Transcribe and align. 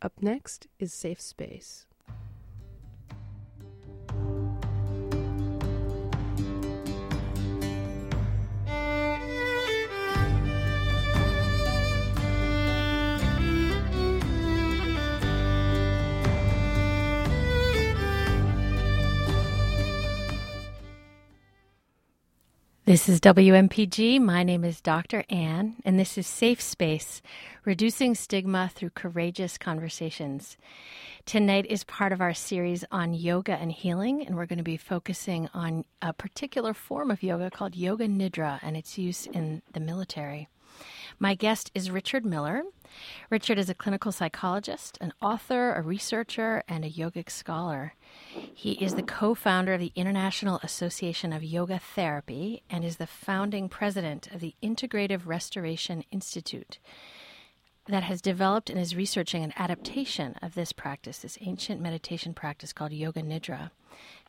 Up 0.00 0.22
next 0.22 0.68
is 0.78 0.94
Safe 0.94 1.20
Space. 1.20 1.87
This 22.88 23.06
is 23.06 23.20
WMPG. 23.20 24.18
My 24.18 24.42
name 24.42 24.64
is 24.64 24.80
Dr. 24.80 25.22
Anne, 25.28 25.76
and 25.84 25.98
this 26.00 26.16
is 26.16 26.26
Safe 26.26 26.58
Space 26.58 27.20
Reducing 27.66 28.14
Stigma 28.14 28.70
Through 28.74 28.92
Courageous 28.94 29.58
Conversations. 29.58 30.56
Tonight 31.26 31.66
is 31.68 31.84
part 31.84 32.12
of 32.12 32.22
our 32.22 32.32
series 32.32 32.86
on 32.90 33.12
yoga 33.12 33.52
and 33.52 33.70
healing, 33.70 34.26
and 34.26 34.36
we're 34.36 34.46
going 34.46 34.56
to 34.56 34.62
be 34.64 34.78
focusing 34.78 35.50
on 35.52 35.84
a 36.00 36.14
particular 36.14 36.72
form 36.72 37.10
of 37.10 37.22
yoga 37.22 37.50
called 37.50 37.76
Yoga 37.76 38.08
Nidra 38.08 38.58
and 38.62 38.74
its 38.74 38.96
use 38.96 39.26
in 39.26 39.60
the 39.74 39.80
military. 39.80 40.48
My 41.18 41.34
guest 41.34 41.70
is 41.74 41.90
Richard 41.90 42.24
Miller. 42.24 42.62
Richard 43.30 43.58
is 43.58 43.68
a 43.68 43.74
clinical 43.74 44.12
psychologist, 44.12 44.98
an 45.00 45.12
author, 45.20 45.72
a 45.72 45.82
researcher, 45.82 46.62
and 46.68 46.84
a 46.84 46.90
yogic 46.90 47.30
scholar. 47.30 47.94
He 48.54 48.72
is 48.72 48.94
the 48.94 49.02
co 49.02 49.34
founder 49.34 49.74
of 49.74 49.80
the 49.80 49.92
International 49.94 50.60
Association 50.62 51.32
of 51.32 51.42
Yoga 51.42 51.78
Therapy 51.78 52.62
and 52.70 52.84
is 52.84 52.96
the 52.96 53.06
founding 53.06 53.68
president 53.68 54.28
of 54.32 54.40
the 54.40 54.54
Integrative 54.62 55.26
Restoration 55.26 56.04
Institute 56.10 56.78
that 57.88 58.02
has 58.02 58.20
developed 58.20 58.68
and 58.70 58.78
is 58.78 58.94
researching 58.94 59.42
an 59.42 59.54
adaptation 59.56 60.34
of 60.42 60.54
this 60.54 60.72
practice, 60.72 61.18
this 61.18 61.38
ancient 61.40 61.80
meditation 61.80 62.34
practice 62.34 62.72
called 62.72 62.92
Yoga 62.92 63.22
Nidra, 63.22 63.70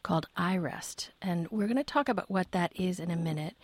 called 0.02 0.28
iRest. 0.38 1.09
And 1.22 1.47
we're 1.52 1.67
going 1.67 1.75
to 1.75 1.84
talk 1.84 2.08
about 2.08 2.31
what 2.31 2.52
that 2.53 2.72
is 2.75 3.00
in 3.00 3.11
a 3.11 3.17
minute. 3.17 3.56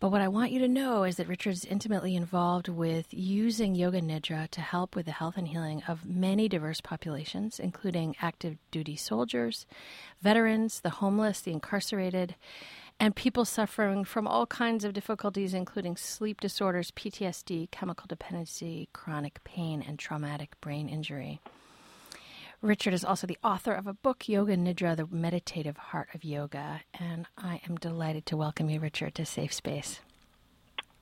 But 0.00 0.12
what 0.12 0.22
I 0.22 0.28
want 0.28 0.50
you 0.50 0.60
to 0.60 0.68
know 0.68 1.04
is 1.04 1.16
that 1.16 1.28
Richard 1.28 1.50
is 1.50 1.66
intimately 1.66 2.16
involved 2.16 2.68
with 2.68 3.08
using 3.10 3.74
Yoga 3.74 4.00
Nidra 4.00 4.48
to 4.48 4.62
help 4.62 4.96
with 4.96 5.04
the 5.04 5.12
health 5.12 5.36
and 5.36 5.46
healing 5.46 5.82
of 5.86 6.06
many 6.06 6.48
diverse 6.48 6.80
populations, 6.80 7.60
including 7.60 8.16
active 8.22 8.56
duty 8.70 8.96
soldiers, 8.96 9.66
veterans, 10.22 10.80
the 10.80 10.88
homeless, 10.88 11.42
the 11.42 11.52
incarcerated, 11.52 12.34
and 12.98 13.14
people 13.14 13.44
suffering 13.44 14.04
from 14.04 14.26
all 14.26 14.46
kinds 14.46 14.86
of 14.86 14.94
difficulties, 14.94 15.52
including 15.52 15.98
sleep 15.98 16.40
disorders, 16.40 16.90
PTSD, 16.92 17.70
chemical 17.70 18.06
dependency, 18.08 18.88
chronic 18.94 19.44
pain, 19.44 19.84
and 19.86 19.98
traumatic 19.98 20.58
brain 20.62 20.88
injury. 20.88 21.42
Richard 22.62 22.92
is 22.92 23.04
also 23.06 23.26
the 23.26 23.38
author 23.42 23.72
of 23.72 23.86
a 23.86 23.94
book, 23.94 24.28
Yoga 24.28 24.54
Nidra, 24.54 24.94
The 24.94 25.06
Meditative 25.10 25.78
Heart 25.78 26.08
of 26.14 26.24
Yoga. 26.24 26.82
And 26.92 27.26
I 27.38 27.62
am 27.66 27.76
delighted 27.76 28.26
to 28.26 28.36
welcome 28.36 28.68
you, 28.68 28.80
Richard, 28.80 29.14
to 29.14 29.24
Safe 29.24 29.52
Space. 29.52 30.00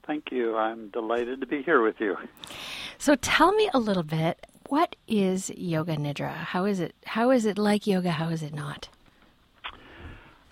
Thank 0.07 0.31
you. 0.31 0.57
I'm 0.57 0.89
delighted 0.91 1.41
to 1.41 1.47
be 1.47 1.63
here 1.63 1.83
with 1.83 1.97
you. 2.01 2.17
So 2.97 3.17
tell 3.17 3.53
me 3.53 3.69
a 3.75 3.79
little 3.81 4.05
bit, 4.05 4.47
what 4.69 4.95
is 5.09 5.51
Yoga 5.51 5.97
Nidra? 5.97 6.33
How 6.33 6.65
is 6.65 6.79
it 6.79 6.95
how 7.05 7.31
is 7.31 7.45
it 7.45 7.59
like 7.59 7.87
yoga? 7.87 8.13
How 8.13 8.29
is 8.29 8.43
it 8.43 8.55
not? 8.55 8.89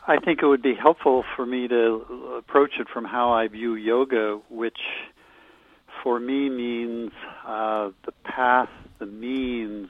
I 0.08 0.18
think 0.18 0.42
it 0.42 0.46
would 0.46 0.62
be 0.62 0.74
helpful 0.74 1.24
for 1.34 1.46
me 1.46 1.68
to 1.68 2.36
approach 2.38 2.72
it 2.78 2.88
from 2.92 3.04
how 3.04 3.32
I 3.32 3.48
view 3.48 3.74
yoga, 3.74 4.40
which 4.50 4.78
for 6.02 6.18
me 6.18 6.48
means 6.48 7.12
uh, 7.46 7.90
the 8.04 8.12
path, 8.24 8.70
the 8.98 9.06
means 9.06 9.88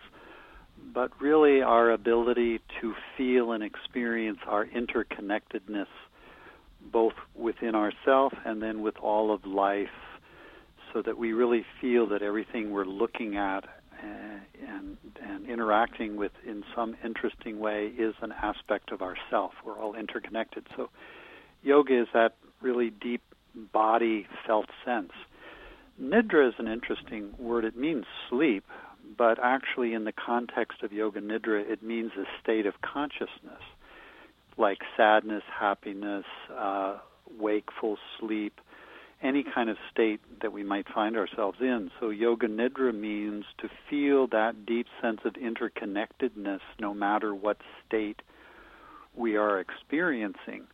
but 0.93 1.11
really 1.21 1.63
our 1.63 1.91
ability 1.91 2.61
to 2.81 2.95
feel 3.17 3.53
and 3.53 3.63
experience 3.63 4.39
our 4.47 4.67
interconnectedness 4.67 5.87
both 6.93 7.15
within 7.35 7.75
ourselves 7.75 8.35
and 8.45 8.63
then 8.63 8.81
with 8.81 8.97
all 8.99 9.33
of 9.33 9.45
life 9.45 9.89
so 10.93 11.03
that 11.03 11.19
we 11.19 11.33
really 11.33 11.65
feel 11.81 12.07
that 12.07 12.23
everything 12.23 12.71
we're 12.71 12.85
looking 12.85 13.37
at 13.37 13.65
uh, 13.65 14.39
and, 14.67 14.97
and 15.23 15.47
interacting 15.47 16.17
with 16.17 16.33
in 16.47 16.63
some 16.75 16.97
interesting 17.05 17.59
way 17.59 17.87
is 17.99 18.15
an 18.23 18.33
aspect 18.33 18.93
of 18.93 19.03
ourself. 19.03 19.53
We're 19.65 19.79
all 19.79 19.95
interconnected. 19.95 20.67
So 20.77 20.91
yoga 21.63 22.03
is 22.03 22.09
that 22.15 22.37
really 22.61 22.91
deep 22.91 23.23
body 23.73 24.27
felt 24.47 24.67
sense. 24.85 25.13
Nidra 26.01 26.49
is 26.49 26.55
an 26.59 26.69
interesting 26.69 27.35
word. 27.39 27.65
It 27.65 27.77
means 27.77 28.05
sleep, 28.29 28.65
but 29.17 29.39
actually, 29.43 29.95
in 29.95 30.05
the 30.05 30.13
context 30.13 30.83
of 30.83 30.93
Yoga 30.93 31.21
Nidra, 31.21 31.69
it 31.69 31.83
means 31.83 32.13
a 32.19 32.25
state 32.43 32.67
of 32.67 32.75
consciousness, 32.83 33.63
like 34.57 34.79
sadness, 34.97 35.43
happiness, 35.59 36.25
uh, 36.57 36.99
wakeful 37.39 37.99
sleep, 38.19 38.61
any 39.23 39.43
kind 39.43 39.71
of 39.71 39.77
state 39.91 40.21
that 40.43 40.53
we 40.53 40.63
might 40.63 40.87
find 40.89 41.17
ourselves 41.17 41.59
in. 41.61 41.91
So, 41.99 42.11
Yoga 42.11 42.49
Nidra 42.49 42.95
means 42.95 43.45
to 43.59 43.69
feel 43.89 44.27
that 44.29 44.67
deep 44.67 44.87
sense 45.01 45.21
of 45.25 45.35
interconnectedness 45.35 46.61
no 46.79 46.93
matter 46.93 47.35
what 47.35 47.59
state 47.87 48.23
we 49.15 49.37
are 49.37 49.59
experiencing. 49.59 50.67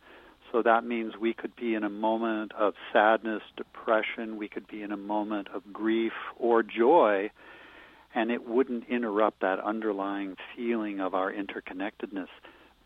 So 0.53 0.61
that 0.61 0.85
means 0.85 1.17
we 1.19 1.33
could 1.33 1.55
be 1.55 1.73
in 1.73 1.83
a 1.83 1.89
moment 1.89 2.51
of 2.53 2.75
sadness, 2.93 3.41
depression, 3.57 4.37
we 4.37 4.47
could 4.47 4.67
be 4.67 4.83
in 4.83 4.91
a 4.91 4.97
moment 4.97 5.47
of 5.53 5.63
grief 5.73 6.13
or 6.37 6.61
joy, 6.61 7.31
and 8.15 8.31
it 8.31 8.47
wouldn't 8.47 8.87
interrupt 8.89 9.41
that 9.41 9.59
underlying 9.59 10.35
feeling 10.55 10.99
of 10.99 11.13
our 11.13 11.31
interconnectedness. 11.31 12.27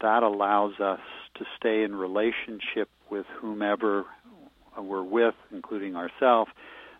That 0.02 0.24
allows 0.24 0.80
us 0.80 1.00
to 1.36 1.46
stay 1.58 1.84
in 1.84 1.96
relationship 1.96 2.90
with 3.10 3.26
whomever 3.40 4.06
we're 4.78 5.04
with, 5.04 5.36
including 5.52 5.96
ourselves, 5.96 6.52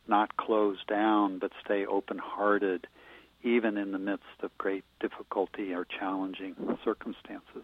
not 0.08 0.36
close 0.38 0.78
down, 0.88 1.38
but 1.38 1.52
stay 1.64 1.86
open 1.86 2.18
hearted, 2.18 2.88
even 3.44 3.78
in 3.78 3.92
the 3.92 4.00
midst 4.00 4.26
of 4.42 4.58
great 4.58 4.84
difficulty 5.00 5.74
or 5.74 5.86
challenging 5.86 6.56
circumstances. 6.84 7.64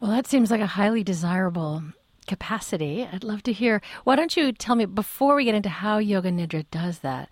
Well, 0.00 0.10
that 0.10 0.26
seems 0.26 0.50
like 0.50 0.60
a 0.60 0.66
highly 0.66 1.04
desirable 1.04 1.82
capacity. 2.26 3.08
I'd 3.10 3.22
love 3.22 3.44
to 3.44 3.52
hear. 3.52 3.80
Why 4.02 4.16
don't 4.16 4.36
you 4.36 4.50
tell 4.52 4.74
me, 4.74 4.84
before 4.84 5.36
we 5.36 5.44
get 5.44 5.54
into 5.54 5.68
how 5.68 5.98
Yoga 5.98 6.30
Nidra 6.30 6.66
does 6.72 6.98
that, 7.00 7.28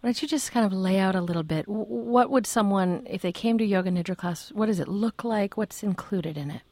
why 0.00 0.08
don't 0.08 0.22
you 0.22 0.28
just 0.28 0.52
kind 0.52 0.64
of 0.64 0.72
lay 0.72 0.98
out 0.98 1.14
a 1.14 1.20
little 1.20 1.42
bit? 1.42 1.66
What 1.66 2.30
would 2.30 2.46
someone, 2.46 3.06
if 3.08 3.22
they 3.22 3.32
came 3.32 3.58
to 3.58 3.64
yoga 3.64 3.90
nidra 3.90 4.16
class, 4.16 4.52
what 4.52 4.66
does 4.66 4.80
it 4.80 4.88
look 4.88 5.24
like? 5.24 5.56
What's 5.56 5.82
included 5.82 6.36
in 6.36 6.50
it? 6.50 6.62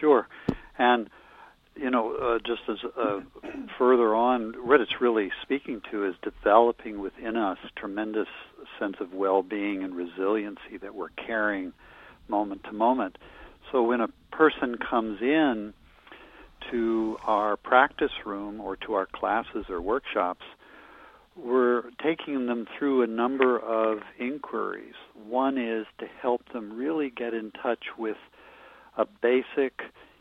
Sure, 0.00 0.26
and 0.78 1.08
you 1.76 1.90
know, 1.90 2.14
uh, 2.14 2.38
just 2.38 2.62
as 2.68 2.78
uh, 2.96 3.20
further 3.78 4.14
on, 4.14 4.54
what 4.66 4.80
it's 4.80 5.00
really 5.00 5.30
speaking 5.42 5.82
to 5.90 6.04
is 6.06 6.14
developing 6.22 7.00
within 7.00 7.36
us 7.36 7.58
tremendous 7.74 8.28
sense 8.78 8.96
of 9.00 9.12
well-being 9.12 9.82
and 9.82 9.94
resiliency 9.94 10.76
that 10.80 10.94
we're 10.94 11.08
carrying 11.10 11.72
moment 12.28 12.62
to 12.64 12.72
moment. 12.72 13.18
So 13.72 13.82
when 13.82 14.00
a 14.00 14.08
person 14.30 14.76
comes 14.76 15.20
in 15.20 15.74
to 16.70 17.18
our 17.24 17.56
practice 17.56 18.12
room 18.24 18.60
or 18.60 18.76
to 18.76 18.94
our 18.94 19.06
classes 19.06 19.66
or 19.68 19.80
workshops, 19.80 20.44
we're 21.36 21.82
taking 22.02 22.46
them 22.46 22.66
through 22.78 23.02
a 23.02 23.06
number 23.06 23.58
of 23.58 23.98
inquiries. 24.18 24.94
One 25.28 25.58
is 25.58 25.86
to 25.98 26.06
help 26.20 26.42
them 26.52 26.76
really 26.76 27.10
get 27.10 27.34
in 27.34 27.50
touch 27.50 27.84
with 27.98 28.16
a 28.96 29.04
basic 29.04 29.80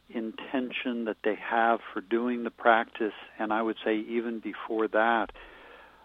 intention 0.10 1.06
that 1.06 1.18
they 1.24 1.36
have 1.36 1.80
for 1.94 2.02
doing 2.02 2.44
the 2.44 2.52
practice, 2.52 3.14
and 3.40 3.54
I 3.54 3.62
would 3.62 3.78
say 3.84 3.98
even 3.98 4.40
before 4.40 4.88
that, 4.88 5.28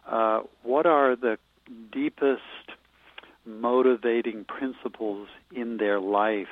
uh, 0.07 0.41
what 0.63 0.87
are 0.87 1.17
the 1.17 1.39
deepest 1.93 2.43
motivating 3.45 4.45
principles 4.45 5.29
in 5.55 5.79
their 5.79 6.01
life 6.01 6.47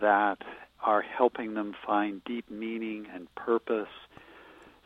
that 0.00 0.38
are 0.82 1.02
helping 1.02 1.54
them 1.54 1.74
find 1.86 2.22
deep 2.24 2.50
meaning 2.50 3.06
and 3.12 3.32
purpose 3.34 3.88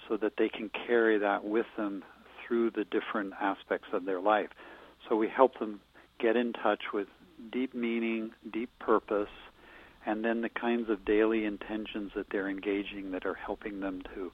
so 0.09 0.17
that 0.17 0.35
they 0.37 0.49
can 0.49 0.71
carry 0.87 1.19
that 1.19 1.45
with 1.45 1.67
them 1.77 2.03
through 2.47 2.71
the 2.71 2.85
different 2.85 3.33
aspects 3.41 3.89
of 3.93 4.05
their 4.05 4.21
life. 4.21 4.51
So 5.09 5.17
we 5.17 5.29
help 5.29 5.59
them 5.59 5.81
get 6.19 6.37
in 6.37 6.53
touch 6.53 6.83
with 6.93 7.09
deep 7.53 7.75
meaning, 7.75 8.31
deep 8.53 8.71
purpose, 8.79 9.29
and 10.07 10.25
then 10.25 10.43
the 10.43 10.49
kinds 10.49 10.91
of 10.91 11.05
daily 11.05 11.45
intentions 11.45 12.13
that 12.15 12.27
they're 12.31 12.49
engaging 12.49 13.13
that 13.13 13.25
are 13.25 13.35
helping 13.35 13.81
them 13.81 14.03
to 14.15 14.31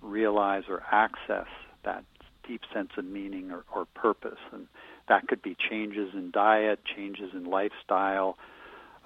realize 0.00 0.64
or 0.68 0.82
access 0.92 1.48
that 1.84 2.04
deep 2.46 2.62
sense 2.72 2.90
of 2.96 3.04
meaning 3.04 3.50
or, 3.50 3.64
or 3.74 3.84
purpose. 3.94 4.38
And 4.52 4.66
that 5.08 5.26
could 5.28 5.42
be 5.42 5.56
changes 5.68 6.10
in 6.14 6.30
diet, 6.30 6.80
changes 6.96 7.30
in 7.34 7.44
lifestyle, 7.44 8.36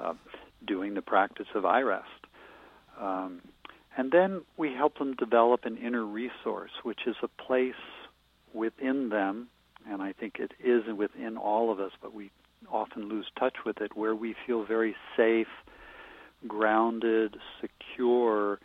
uh, 0.01 0.15
doing 0.67 0.95
the 0.95 1.03
practice 1.03 1.47
of 1.55 1.65
iRest. 1.65 2.03
Um, 3.01 3.41
and 3.97 4.13
then 4.13 4.43
we 4.57 4.73
help 4.73 4.99
them 4.99 5.15
develop 5.15 5.65
an 5.65 5.77
inner 5.77 6.05
resource, 6.05 6.71
which 6.83 7.01
is 7.07 7.17
a 7.23 7.29
place 7.29 7.75
within 8.55 9.09
them, 9.09 9.49
and 9.89 10.03
I 10.03 10.13
think 10.13 10.39
it 10.39 10.53
is 10.63 10.85
within 10.97 11.37
all 11.37 11.71
of 11.71 11.81
us, 11.81 11.93
but 12.01 12.15
we 12.15 12.31
often 12.71 13.09
lose 13.09 13.27
touch 13.39 13.57
with 13.65 13.81
it, 13.81 13.97
where 13.97 14.15
we 14.15 14.35
feel 14.47 14.65
very 14.65 14.95
safe, 15.17 15.49
grounded, 16.47 17.37
secure, 17.61 18.59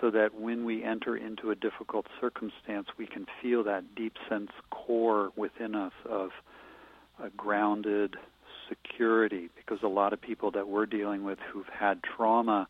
so 0.00 0.10
that 0.10 0.34
when 0.34 0.64
we 0.64 0.82
enter 0.82 1.16
into 1.16 1.50
a 1.50 1.54
difficult 1.54 2.06
circumstance, 2.20 2.88
we 2.96 3.06
can 3.06 3.26
feel 3.42 3.62
that 3.64 3.94
deep 3.94 4.14
sense 4.28 4.50
core 4.70 5.30
within 5.36 5.74
us 5.74 5.92
of 6.08 6.30
a 7.22 7.28
grounded 7.30 8.16
security. 8.68 9.50
Because 9.54 9.82
a 9.82 9.88
lot 9.88 10.12
of 10.12 10.20
people 10.20 10.50
that 10.52 10.68
we're 10.68 10.86
dealing 10.86 11.24
with 11.24 11.38
who've 11.52 11.68
had 11.68 12.00
trauma, 12.02 12.68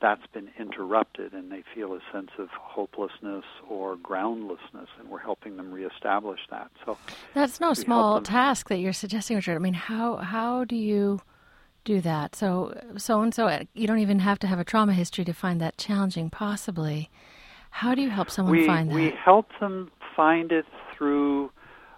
that's 0.00 0.26
been 0.32 0.50
interrupted 0.58 1.32
and 1.32 1.50
they 1.50 1.62
feel 1.74 1.94
a 1.94 2.00
sense 2.12 2.30
of 2.38 2.48
hopelessness 2.50 3.44
or 3.68 3.96
groundlessness 3.96 4.88
and 4.98 5.08
we're 5.08 5.18
helping 5.18 5.56
them 5.56 5.72
reestablish 5.72 6.40
that. 6.50 6.70
So 6.84 6.98
that's 7.32 7.60
no 7.60 7.74
small 7.74 8.20
task 8.20 8.68
that 8.68 8.78
you're 8.78 8.92
suggesting 8.92 9.36
richard. 9.36 9.56
I 9.56 9.58
mean 9.58 9.74
how 9.74 10.16
how 10.16 10.64
do 10.64 10.76
you 10.76 11.20
do 11.84 12.00
that? 12.00 12.34
So 12.34 12.78
so 12.96 13.22
and 13.22 13.34
so 13.34 13.62
you 13.74 13.86
don't 13.86 14.00
even 14.00 14.18
have 14.18 14.38
to 14.40 14.46
have 14.46 14.58
a 14.58 14.64
trauma 14.64 14.92
history 14.92 15.24
to 15.24 15.32
find 15.32 15.60
that 15.60 15.78
challenging 15.78 16.30
possibly. 16.30 17.10
How 17.70 17.94
do 17.94 18.02
you 18.02 18.10
help 18.10 18.30
someone 18.30 18.56
we, 18.56 18.66
find 18.66 18.90
that? 18.90 18.94
we 18.94 19.12
help 19.24 19.48
them 19.58 19.90
find 20.14 20.52
it 20.52 20.66
through 20.92 21.50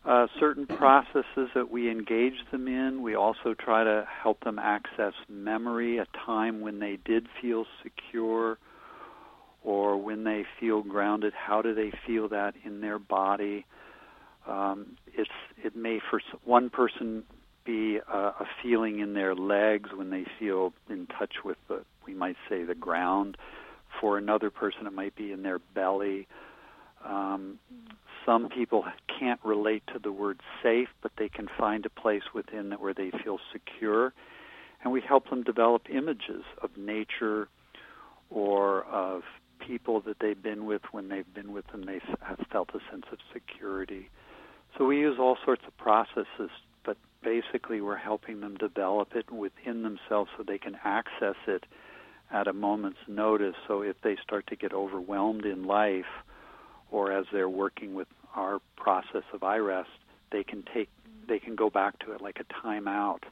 uh, 0.07 0.27
certain 0.39 0.67
processes 0.67 1.51
that 1.55 1.71
we 1.71 1.91
engage 1.91 2.35
them 2.53 2.69
in. 2.69 3.03
We 3.03 3.17
also 3.17 3.55
try 3.55 3.83
to 3.83 4.07
help 4.23 4.45
them 4.45 4.59
access 4.59 5.15
memory, 5.29 5.99
a 5.99 6.07
time 6.25 6.61
when 6.61 6.79
they 6.79 6.99
did 7.05 7.27
feel 7.43 7.65
secure 7.83 8.59
or 9.65 10.01
when 10.01 10.23
they 10.23 10.45
feel 10.61 10.83
grounded. 10.83 11.33
How 11.35 11.61
do 11.61 11.75
they 11.75 11.93
feel 12.07 12.29
that 12.29 12.55
in 12.65 12.81
their 12.81 13.01
body? 13.01 13.67
Um, 14.47 14.97
it's 15.13 15.29
it 15.65 15.75
may 15.75 15.99
for 16.09 16.21
one 16.45 16.71
person 16.71 17.25
be 17.65 17.97
a, 17.97 18.17
a 18.17 18.47
feeling 18.63 19.01
in 19.01 19.13
their 19.13 19.35
legs 19.35 19.91
when 19.93 20.11
they 20.11 20.25
feel 20.39 20.73
in 20.89 21.09
touch 21.19 21.35
with 21.45 21.57
the 21.69 21.83
we 22.07 22.15
might 22.15 22.37
say 22.49 22.63
the 22.63 22.77
ground. 22.77 23.37
For 24.01 24.19
another 24.19 24.51
person, 24.51 24.87
it 24.87 24.93
might 24.93 25.17
be 25.17 25.33
in 25.33 25.43
their 25.43 25.59
belly. 25.59 26.29
Um, 27.05 27.59
some 28.27 28.49
people 28.49 28.85
can't 29.19 29.41
relate 29.45 29.85
to 29.93 30.01
the 30.01 30.13
word 30.13 30.41
safe, 30.63 30.89
but 31.01 31.13
they 31.17 31.29
can 31.29 31.49
find 31.57 31.87
a 31.87 31.91
place 31.91 32.25
within 32.35 32.73
where 32.73 32.93
they 32.93 33.13
feel 33.25 33.39
secure. 33.53 34.13
And 34.83 34.93
we 34.93 35.01
help 35.01 35.31
them 35.31 35.43
develop 35.43 35.83
images 35.89 36.43
of 36.61 36.77
nature 36.77 37.49
or 38.29 38.85
of 38.85 39.23
people 39.61 40.01
that 40.01 40.17
they've 40.21 40.43
been 40.43 40.67
with 40.67 40.83
when 40.91 41.09
they've 41.09 41.33
been 41.35 41.53
with 41.53 41.67
them, 41.69 41.85
they 41.87 42.01
have 42.21 42.39
felt 42.51 42.71
a 42.75 42.81
sense 42.91 43.07
of 43.13 43.19
security. 43.33 44.11
So 44.77 44.85
we 44.85 44.99
use 44.99 45.17
all 45.19 45.39
sorts 45.45 45.63
of 45.67 45.77
processes, 45.79 46.51
but 46.85 46.97
basically 47.23 47.81
we're 47.81 47.97
helping 47.97 48.41
them 48.41 48.57
develop 48.57 49.15
it 49.15 49.31
within 49.31 49.83
themselves 49.83 50.31
so 50.37 50.43
they 50.43 50.59
can 50.59 50.77
access 50.85 51.37
it 51.47 51.65
at 52.31 52.49
a 52.49 52.53
moment's 52.53 52.99
notice. 53.09 53.55
So 53.67 53.83
if 53.83 53.97
they 54.03 54.17
start 54.23 54.47
to 54.49 54.57
get 54.57 54.73
overwhelmed 54.73 55.47
in 55.47 55.65
life, 55.65 56.05
or 56.91 57.13
as 57.13 57.27
they're 57.33 57.49
working 57.49 57.95
with 57.95 58.09
our 58.37 58.61
process 58.77 59.25
of 59.33 59.41
iRest, 59.41 59.87
they 60.31 60.45
can 60.45 60.63
take 60.63 60.89
they 61.27 61.39
can 61.41 61.57
go 61.57 61.69
back 61.69 61.99
to 62.01 62.13
it 62.13 62.21
like 62.21 62.39
a 62.39 62.45
timeout 62.67 63.23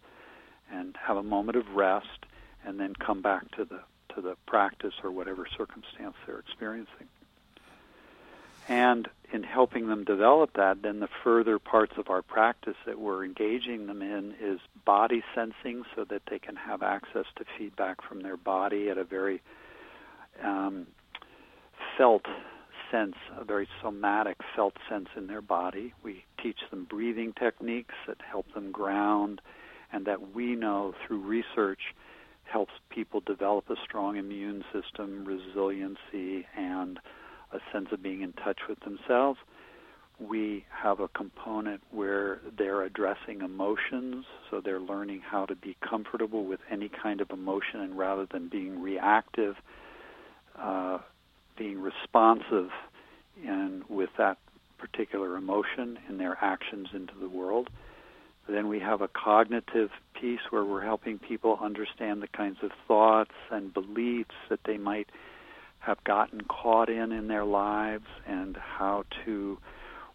and 0.72 0.96
have 0.96 1.16
a 1.16 1.22
moment 1.22 1.56
of 1.56 1.68
rest 1.76 2.26
and 2.66 2.80
then 2.80 2.94
come 2.94 3.22
back 3.22 3.48
to 3.52 3.64
the 3.64 3.80
to 4.14 4.20
the 4.20 4.36
practice 4.46 4.94
or 5.02 5.10
whatever 5.10 5.46
circumstance 5.56 6.14
they're 6.26 6.38
experiencing. 6.38 7.08
And 8.68 9.08
in 9.32 9.42
helping 9.42 9.88
them 9.88 10.04
develop 10.04 10.54
that, 10.54 10.82
then 10.82 11.00
the 11.00 11.08
further 11.22 11.58
parts 11.58 11.94
of 11.98 12.08
our 12.08 12.22
practice 12.22 12.76
that 12.86 12.98
we're 12.98 13.24
engaging 13.24 13.86
them 13.86 14.00
in 14.00 14.34
is 14.40 14.58
body 14.84 15.22
sensing 15.34 15.84
so 15.94 16.04
that 16.04 16.22
they 16.30 16.38
can 16.38 16.56
have 16.56 16.82
access 16.82 17.26
to 17.36 17.44
feedback 17.58 18.00
from 18.02 18.22
their 18.22 18.36
body 18.36 18.88
at 18.88 18.96
a 18.96 19.04
very 19.04 19.42
um, 20.42 20.86
felt 21.98 22.24
sense, 22.90 23.14
a 23.38 23.44
very 23.44 23.68
somatic 23.82 24.36
felt 24.54 24.74
sense 24.88 25.08
in 25.16 25.26
their 25.26 25.42
body. 25.42 25.92
We 26.02 26.24
teach 26.42 26.58
them 26.70 26.86
breathing 26.88 27.32
techniques 27.38 27.94
that 28.06 28.18
help 28.20 28.52
them 28.54 28.72
ground 28.72 29.40
and 29.92 30.06
that 30.06 30.34
we 30.34 30.56
know 30.56 30.94
through 31.06 31.20
research 31.20 31.80
helps 32.44 32.72
people 32.90 33.20
develop 33.20 33.70
a 33.70 33.76
strong 33.84 34.16
immune 34.16 34.64
system, 34.72 35.24
resiliency, 35.24 36.46
and 36.56 36.98
a 37.52 37.58
sense 37.72 37.88
of 37.92 38.02
being 38.02 38.22
in 38.22 38.32
touch 38.32 38.60
with 38.68 38.78
themselves. 38.80 39.38
We 40.20 40.64
have 40.70 41.00
a 41.00 41.08
component 41.08 41.80
where 41.90 42.40
they're 42.56 42.82
addressing 42.82 43.40
emotions, 43.40 44.24
so 44.50 44.60
they're 44.60 44.80
learning 44.80 45.20
how 45.20 45.46
to 45.46 45.56
be 45.56 45.76
comfortable 45.88 46.44
with 46.44 46.60
any 46.70 46.88
kind 46.88 47.20
of 47.20 47.30
emotion, 47.30 47.80
and 47.80 47.98
rather 47.98 48.26
than 48.30 48.48
being 48.48 48.80
reactive, 48.80 49.56
uh, 50.58 50.98
being 51.56 51.80
responsive 51.80 52.70
and 53.46 53.84
with 53.88 54.10
that 54.18 54.38
particular 54.78 55.36
emotion 55.36 55.98
in 56.08 56.18
their 56.18 56.36
actions 56.40 56.88
into 56.92 57.14
the 57.18 57.28
world. 57.28 57.70
Then 58.48 58.68
we 58.68 58.80
have 58.80 59.00
a 59.00 59.08
cognitive 59.08 59.90
piece 60.20 60.40
where 60.50 60.64
we're 60.64 60.84
helping 60.84 61.18
people 61.18 61.58
understand 61.62 62.22
the 62.22 62.28
kinds 62.28 62.58
of 62.62 62.70
thoughts 62.86 63.32
and 63.50 63.72
beliefs 63.72 64.34
that 64.50 64.60
they 64.64 64.76
might 64.76 65.08
have 65.78 66.02
gotten 66.04 66.42
caught 66.42 66.88
in 66.88 67.12
in 67.12 67.28
their 67.28 67.44
lives 67.44 68.06
and 68.26 68.56
how 68.56 69.04
to 69.24 69.58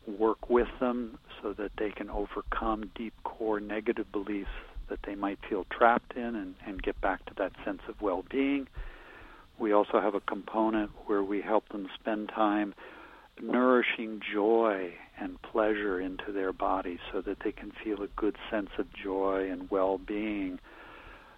work 0.08 0.50
with 0.50 0.68
them 0.80 1.18
so 1.42 1.54
that 1.54 1.72
they 1.78 1.92
can 1.92 2.10
overcome 2.10 2.92
deep 2.96 3.14
core 3.24 3.60
negative 3.60 4.12
beliefs 4.12 4.50
that 4.90 5.00
they 5.06 5.16
might 5.16 5.38
feel 5.48 5.66
trapped 5.70 6.14
in 6.16 6.36
and, 6.36 6.56
and 6.66 6.82
get 6.82 7.00
back 7.02 7.24
to 7.26 7.34
that 7.36 7.52
sense 7.64 7.82
of 7.88 8.02
well-being. 8.02 8.68
We 9.60 9.74
also 9.74 10.00
have 10.00 10.16
a 10.16 10.22
component 10.22 10.92
where 11.06 11.24
we 11.24 11.42
help 11.42 11.68
them 11.70 11.88
spend 12.00 12.30
time 12.30 12.74
nourishing 13.42 14.22
joy 14.34 14.94
and 15.20 15.42
pleasure 15.42 16.00
into 16.00 16.32
their 16.32 16.54
bodies 16.54 17.00
so 17.12 17.22
that 17.22 17.38
they 17.44 17.52
can 17.52 17.72
feel 17.84 18.02
a 18.02 18.08
good 18.16 18.38
sense 18.50 18.70
of 18.78 18.88
joy 18.94 19.50
and 19.52 19.70
well-being 19.70 20.60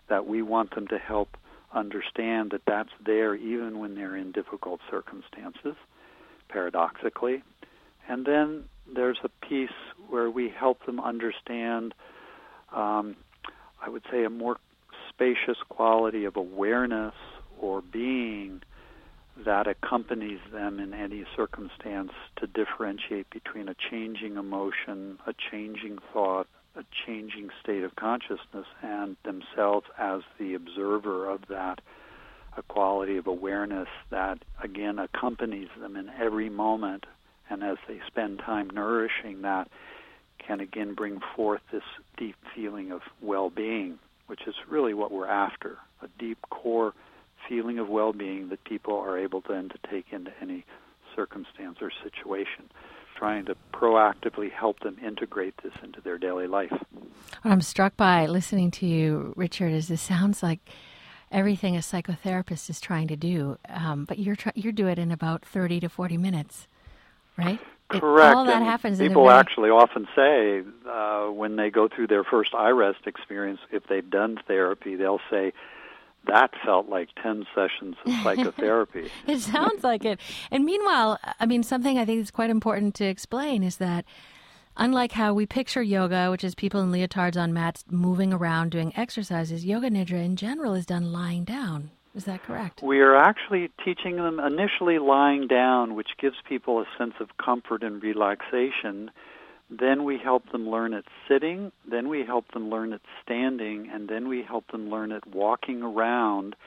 that 0.08 0.28
we 0.28 0.42
want 0.42 0.76
them 0.76 0.88
to 0.88 0.98
help 0.98 1.38
understand 1.74 2.52
that 2.52 2.62
that's 2.68 2.90
there 3.06 3.34
even 3.36 3.80
when 3.80 3.96
they're 3.96 4.16
in 4.16 4.32
difficult 4.32 4.82
circumstances 4.90 5.76
paradoxically. 6.50 7.42
And 8.08 8.26
then 8.26 8.66
there's 8.94 9.20
a 9.24 9.30
piece 9.46 9.70
where 10.10 10.30
we 10.30 10.50
help 10.50 10.86
them 10.86 11.00
understand 11.00 11.94
um, 12.74 13.16
i 13.82 13.90
would 13.90 14.04
say 14.12 14.24
a 14.24 14.30
more 14.30 14.58
spacious 15.10 15.58
quality 15.70 16.26
of 16.26 16.36
awareness 16.36 17.14
or 17.62 17.82
being 17.82 18.62
that 19.46 19.68
accompanies 19.68 20.40
them 20.52 20.80
in 20.80 20.94
any 20.94 21.24
circumstance 21.36 22.12
to 22.36 22.48
differentiate 22.48 23.30
between 23.30 23.70
a 23.70 23.76
changing 23.90 24.36
emotion, 24.36 25.18
a 25.26 25.34
changing 25.52 26.00
thought, 26.12 26.48
a 26.76 26.84
changing 27.06 27.50
state 27.64 27.84
of 27.84 27.96
consciousness, 27.96 28.66
and 28.82 29.16
themselves 29.24 29.86
as 29.98 30.22
the 30.38 30.54
observer 30.54 31.30
of 31.30 31.42
that, 31.50 31.80
a 32.58 32.64
quality 32.64 33.18
of 33.18 33.28
awareness 33.28 33.88
that 34.10 34.40
again 34.62 35.00
accompanies 35.00 35.70
them 35.80 35.96
in 35.96 36.10
every 36.10 36.50
moment. 36.50 37.06
And 37.50 37.64
as 37.64 37.78
they 37.88 38.00
spend 38.08 38.40
time 38.40 38.70
nourishing 38.70 39.42
that, 39.42 39.70
can 40.40 40.60
again 40.60 40.94
bring 40.94 41.20
forth 41.36 41.62
this 41.72 41.84
deep 42.18 42.36
feeling 42.56 42.92
of 42.92 43.02
well 43.22 43.50
being, 43.50 44.00
which 44.28 44.42
is 44.48 44.56
really 44.70 44.94
what 44.94 45.12
we're 45.12 45.28
after 45.28 45.78
a 46.02 46.08
deep 46.18 46.40
core 46.50 46.94
feeling 47.48 47.80
of 47.80 47.90
well-being 47.90 48.50
that 48.50 48.64
people 48.64 48.96
are 48.96 49.18
able 49.18 49.44
then 49.48 49.70
to 49.70 49.78
take 49.90 50.06
into 50.12 50.32
any 50.42 50.66
circumstance 51.16 51.78
or 51.82 51.92
situation 52.04 52.70
trying 53.22 53.46
to 53.46 53.56
proactively 53.72 54.52
help 54.52 54.80
them 54.80 54.98
integrate 55.06 55.54
this 55.62 55.74
into 55.84 56.02
their 56.02 56.18
daily 56.18 56.48
life. 56.48 56.72
What 56.72 57.52
I'm 57.52 57.62
struck 57.62 57.96
by 57.96 58.26
listening 58.26 58.72
to 58.72 58.88
you, 58.88 59.34
Richard, 59.36 59.72
is 59.72 59.88
this 59.88 60.02
sounds 60.02 60.42
like 60.42 60.60
everything 61.32 61.76
a 61.76 61.80
psychotherapist 61.80 62.68
is 62.70 62.82
trying 62.82 63.08
to 63.10 63.16
do, 63.16 63.60
um, 63.70 64.06
but 64.06 64.18
you're 64.18 64.36
try- 64.36 64.54
you 64.56 64.72
do 64.72 64.88
it 64.88 64.98
in 64.98 65.12
about 65.12 65.46
30 65.46 65.80
to 65.82 65.90
40 65.90 66.18
minutes, 66.18 66.68
right? 67.38 67.60
Correct. 67.90 68.32
It, 68.32 68.38
all 68.38 68.46
that 68.46 68.58
and 68.58 68.66
happens. 68.66 68.98
People 68.98 69.26
very... 69.26 69.38
actually 69.38 69.70
often 69.70 70.08
say 70.16 70.64
uh, 70.90 71.28
when 71.28 71.58
they 71.58 71.70
go 71.70 71.88
through 71.88 72.08
their 72.08 72.24
first 72.24 72.54
iRest 72.54 73.06
experience, 73.06 73.60
if 73.72 73.84
they've 73.88 74.10
done 74.10 74.40
therapy, 74.48 74.96
they'll 74.96 75.22
say, 75.30 75.54
that 76.28 76.52
felt 76.64 76.88
like 76.88 77.10
10 77.22 77.46
sessions 77.56 77.96
of 78.06 78.14
psychotherapy. 78.24 79.10
it 79.28 79.40
sounds 79.40 79.84
like 79.84 80.06
it. 80.06 80.20
And 80.52 80.66
meanwhile, 80.66 81.20
I 81.40 81.46
mean, 81.46 81.64
something 81.64 81.98
I 81.98 82.06
think 82.06 82.22
is 82.22 82.32
quite 82.32 82.50
important 82.50 82.96
to 82.96 83.06
explain 83.06 83.64
is 83.64 83.78
that 83.78 84.06
unlike 84.78 85.14
how 85.14 85.34
we 85.34 85.46
picture 85.46 85.82
yoga, 85.82 86.30
which 86.30 86.44
is 86.44 86.56
people 86.56 86.82
in 86.82 86.92
leotards 86.92 87.42
on 87.42 87.54
mats 87.54 87.84
moving 87.90 88.34
around 88.34 88.72
doing 88.72 88.94
exercises, 88.96 89.66
yoga 89.66 89.90
nidra 89.90 90.24
in 90.24 90.36
general 90.36 90.74
is 90.74 90.86
done 90.86 91.12
lying 91.12 91.44
down. 91.44 91.92
Is 92.14 92.26
that 92.26 92.44
correct? 92.44 92.82
We 92.84 93.00
are 93.00 93.16
actually 93.16 93.72
teaching 93.86 94.18
them 94.18 94.40
initially 94.40 95.00
lying 95.00 95.48
down, 95.48 95.96
which 95.96 96.10
gives 96.20 96.36
people 96.48 96.80
a 96.80 96.86
sense 96.98 97.14
of 97.22 97.30
comfort 97.38 97.84
and 97.84 98.04
relaxation 98.04 99.12
Then 99.72 100.04
we 100.04 100.18
help 100.18 100.52
them 100.52 100.70
learn 100.70 100.94
it 100.94 101.06
sitting, 101.30 101.72
then 101.90 102.10
we 102.10 102.26
help 102.26 102.52
them 102.52 102.70
learn 102.70 102.92
it 102.92 103.02
standing, 103.24 103.90
and 103.90 104.10
then 104.10 104.28
we 104.28 104.44
help 104.44 104.70
them 104.72 104.90
learn 104.90 105.14
it 105.14 105.26
walking 105.26 105.82
around, 105.82 106.58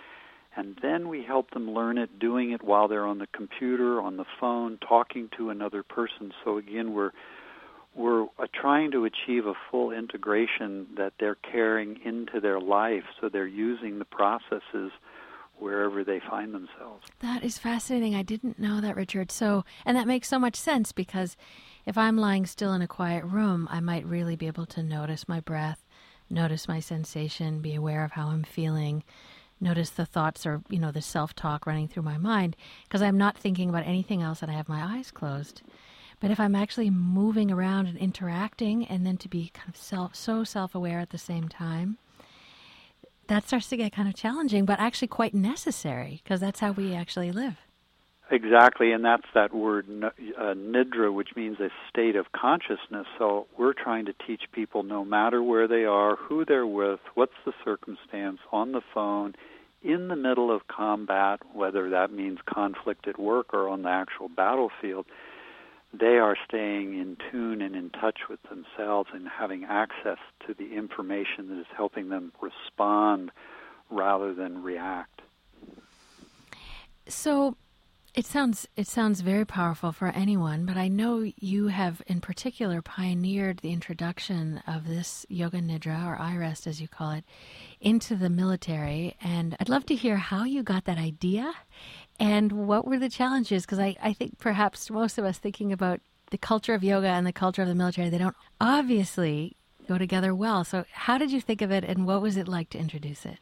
and 0.56 0.78
then 0.80 1.08
we 1.08 1.22
help 1.22 1.50
them 1.50 1.70
learn 1.72 1.98
it 1.98 2.18
doing 2.18 2.52
it 2.52 2.62
while 2.62 2.88
they're 2.88 3.06
on 3.06 3.18
the 3.18 3.26
computer, 3.26 4.00
on 4.00 4.16
the 4.16 4.24
phone, 4.40 4.78
talking 4.78 5.28
to 5.36 5.50
another 5.50 5.82
person. 5.82 6.32
So 6.44 6.56
again, 6.56 6.94
we're 6.94 7.10
we're 7.94 8.26
trying 8.52 8.90
to 8.90 9.04
achieve 9.04 9.46
a 9.46 9.54
full 9.70 9.92
integration 9.92 10.86
that 10.96 11.12
they're 11.20 11.36
carrying 11.36 12.00
into 12.04 12.40
their 12.40 12.58
life 12.58 13.04
so 13.20 13.28
they're 13.28 13.46
using 13.46 14.00
the 14.00 14.04
processes 14.04 14.90
wherever 15.58 16.02
they 16.02 16.20
find 16.28 16.52
themselves. 16.52 17.06
That 17.20 17.44
is 17.44 17.56
fascinating. 17.58 18.16
I 18.16 18.22
didn't 18.22 18.58
know 18.58 18.80
that, 18.80 18.96
Richard. 18.96 19.30
So, 19.30 19.64
and 19.84 19.96
that 19.96 20.08
makes 20.08 20.26
so 20.26 20.40
much 20.40 20.56
sense 20.56 20.90
because 20.90 21.36
if 21.86 21.98
I'm 21.98 22.16
lying 22.16 22.46
still 22.46 22.72
in 22.72 22.82
a 22.82 22.88
quiet 22.88 23.24
room, 23.24 23.68
I 23.70 23.80
might 23.80 24.06
really 24.06 24.36
be 24.36 24.46
able 24.46 24.66
to 24.66 24.82
notice 24.82 25.28
my 25.28 25.40
breath, 25.40 25.84
notice 26.30 26.68
my 26.68 26.80
sensation, 26.80 27.60
be 27.60 27.74
aware 27.74 28.04
of 28.04 28.12
how 28.12 28.28
I'm 28.28 28.44
feeling, 28.44 29.04
notice 29.60 29.90
the 29.90 30.06
thoughts 30.06 30.46
or, 30.46 30.62
you 30.68 30.78
know, 30.78 30.90
the 30.90 31.02
self-talk 31.02 31.66
running 31.66 31.88
through 31.88 32.02
my 32.02 32.18
mind 32.18 32.56
because 32.84 33.02
I'm 33.02 33.18
not 33.18 33.36
thinking 33.36 33.68
about 33.68 33.86
anything 33.86 34.22
else 34.22 34.42
and 34.42 34.50
I 34.50 34.54
have 34.54 34.68
my 34.68 34.96
eyes 34.96 35.10
closed. 35.10 35.62
But 36.20 36.30
if 36.30 36.40
I'm 36.40 36.54
actually 36.54 36.90
moving 36.90 37.50
around 37.50 37.86
and 37.86 37.98
interacting 37.98 38.86
and 38.86 39.06
then 39.06 39.16
to 39.18 39.28
be 39.28 39.50
kind 39.52 39.68
of 39.68 39.76
self 39.76 40.14
so 40.14 40.44
self-aware 40.44 41.00
at 41.00 41.10
the 41.10 41.18
same 41.18 41.48
time, 41.48 41.98
that 43.26 43.46
starts 43.46 43.68
to 43.68 43.76
get 43.76 43.92
kind 43.92 44.08
of 44.08 44.14
challenging, 44.14 44.64
but 44.64 44.78
actually 44.78 45.08
quite 45.08 45.34
necessary 45.34 46.20
because 46.22 46.40
that's 46.40 46.60
how 46.60 46.72
we 46.72 46.94
actually 46.94 47.32
live. 47.32 47.56
Exactly, 48.34 48.90
and 48.90 49.04
that's 49.04 49.28
that 49.32 49.54
word 49.54 49.86
uh, 50.02 50.54
nidra, 50.54 51.14
which 51.14 51.36
means 51.36 51.60
a 51.60 51.68
state 51.88 52.16
of 52.16 52.32
consciousness. 52.32 53.06
So 53.16 53.46
we're 53.56 53.74
trying 53.74 54.06
to 54.06 54.14
teach 54.26 54.42
people 54.50 54.82
no 54.82 55.04
matter 55.04 55.40
where 55.40 55.68
they 55.68 55.84
are, 55.84 56.16
who 56.16 56.44
they're 56.44 56.66
with, 56.66 56.98
what's 57.14 57.36
the 57.46 57.52
circumstance, 57.64 58.40
on 58.50 58.72
the 58.72 58.80
phone, 58.92 59.36
in 59.84 60.08
the 60.08 60.16
middle 60.16 60.50
of 60.50 60.66
combat, 60.66 61.42
whether 61.52 61.90
that 61.90 62.10
means 62.10 62.40
conflict 62.44 63.06
at 63.06 63.20
work 63.20 63.54
or 63.54 63.68
on 63.68 63.82
the 63.82 63.88
actual 63.88 64.28
battlefield, 64.28 65.06
they 65.92 66.18
are 66.18 66.36
staying 66.48 66.98
in 66.98 67.16
tune 67.30 67.62
and 67.62 67.76
in 67.76 67.88
touch 67.90 68.18
with 68.28 68.40
themselves 68.50 69.10
and 69.14 69.28
having 69.28 69.62
access 69.62 70.18
to 70.44 70.54
the 70.54 70.74
information 70.74 71.50
that 71.50 71.60
is 71.60 71.66
helping 71.76 72.08
them 72.08 72.32
respond 72.40 73.30
rather 73.90 74.34
than 74.34 74.60
react. 74.60 75.22
So 77.06 77.56
it 78.14 78.24
sounds 78.26 78.68
it 78.76 78.86
sounds 78.86 79.20
very 79.20 79.44
powerful 79.44 79.90
for 79.90 80.08
anyone, 80.08 80.66
but 80.66 80.76
I 80.76 80.86
know 80.88 81.30
you 81.36 81.68
have 81.68 82.00
in 82.06 82.20
particular 82.20 82.80
pioneered 82.80 83.58
the 83.58 83.72
introduction 83.72 84.62
of 84.66 84.86
this 84.86 85.26
yoga 85.28 85.60
nidra 85.60 86.06
or 86.06 86.16
iRest 86.16 86.66
as 86.66 86.80
you 86.80 86.86
call 86.86 87.10
it 87.10 87.24
into 87.80 88.14
the 88.14 88.30
military 88.30 89.16
and 89.20 89.56
I'd 89.58 89.68
love 89.68 89.84
to 89.86 89.96
hear 89.96 90.16
how 90.16 90.44
you 90.44 90.62
got 90.62 90.84
that 90.84 90.98
idea 90.98 91.52
and 92.20 92.52
what 92.52 92.86
were 92.86 92.98
the 92.98 93.08
challenges? 93.08 93.66
Because 93.66 93.80
I, 93.80 93.96
I 94.00 94.12
think 94.12 94.38
perhaps 94.38 94.90
most 94.90 95.18
of 95.18 95.24
us 95.24 95.38
thinking 95.38 95.72
about 95.72 96.00
the 96.30 96.38
culture 96.38 96.74
of 96.74 96.84
yoga 96.84 97.08
and 97.08 97.26
the 97.26 97.32
culture 97.32 97.62
of 97.62 97.68
the 97.68 97.74
military, 97.74 98.08
they 98.08 98.18
don't 98.18 98.36
obviously 98.60 99.56
go 99.88 99.98
together 99.98 100.34
well. 100.34 100.64
So, 100.64 100.84
how 100.92 101.18
did 101.18 101.32
you 101.32 101.40
think 101.40 101.60
of 101.60 101.70
it, 101.70 101.84
and 101.84 102.06
what 102.06 102.22
was 102.22 102.36
it 102.36 102.48
like 102.48 102.70
to 102.70 102.78
introduce 102.78 103.26
it? 103.26 103.38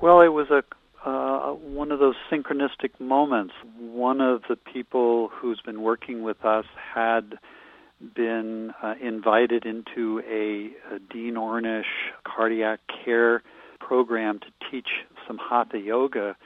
Well, 0.00 0.20
it 0.20 0.28
was 0.28 0.48
a 0.50 0.64
uh, 1.04 1.52
one 1.52 1.90
of 1.92 1.98
those 1.98 2.14
synchronistic 2.30 2.98
moments. 3.00 3.54
One 3.78 4.20
of 4.20 4.42
the 4.48 4.56
people 4.56 5.28
who's 5.32 5.60
been 5.60 5.82
working 5.82 6.22
with 6.22 6.44
us 6.44 6.64
had 6.94 7.38
been 8.14 8.72
uh, 8.82 8.94
invited 9.00 9.64
into 9.64 10.20
a, 10.20 10.94
a 10.94 10.98
Dean 10.98 11.34
Ornish 11.34 11.84
cardiac 12.24 12.80
care 13.04 13.42
program 13.78 14.38
to 14.40 14.46
teach 14.70 14.88
some 15.26 15.38
hatha 15.38 15.78
yoga 15.78 16.36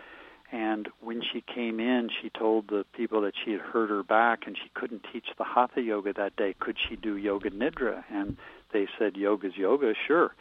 and 0.52 0.88
when 1.00 1.22
she 1.22 1.40
came 1.42 1.80
in, 1.80 2.08
she 2.22 2.30
told 2.30 2.68
the 2.68 2.84
people 2.96 3.20
that 3.22 3.34
she 3.44 3.52
had 3.52 3.60
hurt 3.60 3.90
her 3.90 4.02
back 4.02 4.46
and 4.46 4.56
she 4.56 4.70
couldn't 4.75 5.04
teach 5.12 5.26
the 5.38 5.44
hatha 5.44 5.82
yoga 5.82 6.12
that 6.12 6.36
day. 6.36 6.54
Could 6.58 6.76
she 6.88 6.96
do 6.96 7.16
yoga 7.16 7.50
nidra? 7.50 8.04
And 8.10 8.36
they 8.72 8.86
said, 8.98 9.16
Yoga's 9.16 9.56
yoga, 9.56 9.94
sure. 10.06 10.34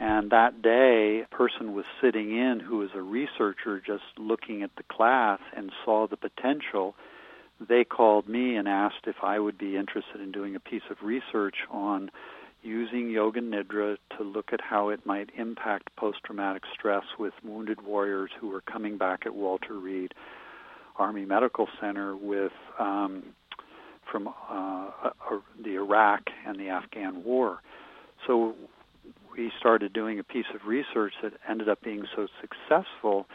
And 0.00 0.30
that 0.30 0.62
day, 0.62 1.22
a 1.30 1.34
person 1.34 1.74
was 1.74 1.84
sitting 2.00 2.30
in 2.30 2.58
who 2.58 2.78
was 2.78 2.88
a 2.94 3.02
researcher 3.02 3.82
just 3.86 4.02
looking 4.16 4.62
at 4.62 4.70
the 4.76 4.82
class 4.90 5.40
and 5.54 5.70
saw 5.84 6.06
the 6.08 6.16
potential. 6.16 6.94
They 7.68 7.84
called 7.84 8.26
me 8.26 8.56
and 8.56 8.66
asked 8.66 9.06
if 9.06 9.16
I 9.22 9.38
would 9.38 9.58
be 9.58 9.76
interested 9.76 10.22
in 10.22 10.32
doing 10.32 10.56
a 10.56 10.60
piece 10.60 10.82
of 10.90 10.96
research 11.02 11.56
on 11.70 12.10
using 12.62 13.10
Yoga 13.10 13.40
Nidra 13.42 13.98
to 14.16 14.24
look 14.24 14.54
at 14.54 14.60
how 14.62 14.88
it 14.88 15.04
might 15.04 15.28
impact 15.36 15.94
post 15.96 16.18
traumatic 16.24 16.62
stress 16.72 17.04
with 17.18 17.34
wounded 17.44 17.82
warriors 17.82 18.30
who 18.40 18.54
are 18.54 18.62
coming 18.62 18.96
back 18.96 19.20
at 19.26 19.34
Walter 19.34 19.78
Reed 19.78 20.14
Army 20.96 21.26
Medical 21.26 21.68
Center 21.78 22.16
with 22.16 22.52
um, 22.78 23.22
from 24.10 24.28
uh, 24.28 24.30
uh, 25.04 25.10
the 25.62 25.76
Iraq 25.76 26.22
and 26.46 26.58
the 26.58 26.68
Afghan 26.68 27.22
War. 27.22 27.60
So 28.26 28.54
we 29.40 29.50
started 29.58 29.94
doing 29.94 30.18
a 30.18 30.22
piece 30.22 30.44
of 30.54 30.66
research 30.66 31.14
that 31.22 31.32
ended 31.48 31.66
up 31.66 31.80
being 31.82 32.04
so 32.14 32.26
successful. 32.42 33.26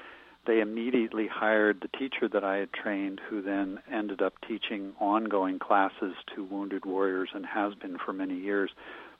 They 0.45 0.59
immediately 0.61 1.27
hired 1.27 1.81
the 1.81 1.97
teacher 1.97 2.29
that 2.31 2.43
I 2.43 2.57
had 2.57 2.71
trained, 2.71 3.19
who 3.27 3.41
then 3.41 3.79
ended 3.91 4.21
up 4.21 4.33
teaching 4.47 4.93
ongoing 4.99 5.57
classes 5.57 6.13
to 6.35 6.43
wounded 6.43 6.85
warriors 6.85 7.29
and 7.33 7.43
has 7.47 7.73
been 7.73 7.97
for 7.97 8.13
many 8.13 8.35
years 8.35 8.69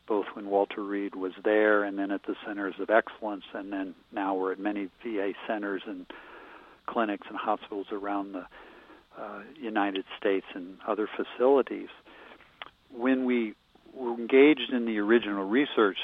both 0.08 0.26
when 0.36 0.46
Walter 0.46 0.84
Reed 0.84 1.16
was 1.16 1.32
there 1.44 1.84
and 1.84 1.98
then 1.98 2.12
at 2.12 2.22
the 2.28 2.36
centers 2.46 2.76
of 2.80 2.92
excellence, 2.92 3.46
and 3.56 3.74
then 3.74 3.96
now 4.12 4.36
we're 4.36 4.52
at 4.52 4.60
many 4.60 4.88
VA 5.04 5.32
centers 5.48 5.82
and 5.88 6.06
clinics 6.86 7.26
and 7.28 7.36
hospitals 7.36 7.88
around 7.92 8.34
the 8.34 8.46
uh, 9.20 9.42
United 9.60 10.06
States 10.20 10.46
and 10.54 10.78
other 10.88 11.10
facilities. 11.18 11.90
When 12.96 13.26
we 13.26 13.56
were 13.96 14.14
engaged 14.14 14.72
in 14.72 14.86
the 14.86 15.00
original 15.00 15.50
research, 15.50 15.98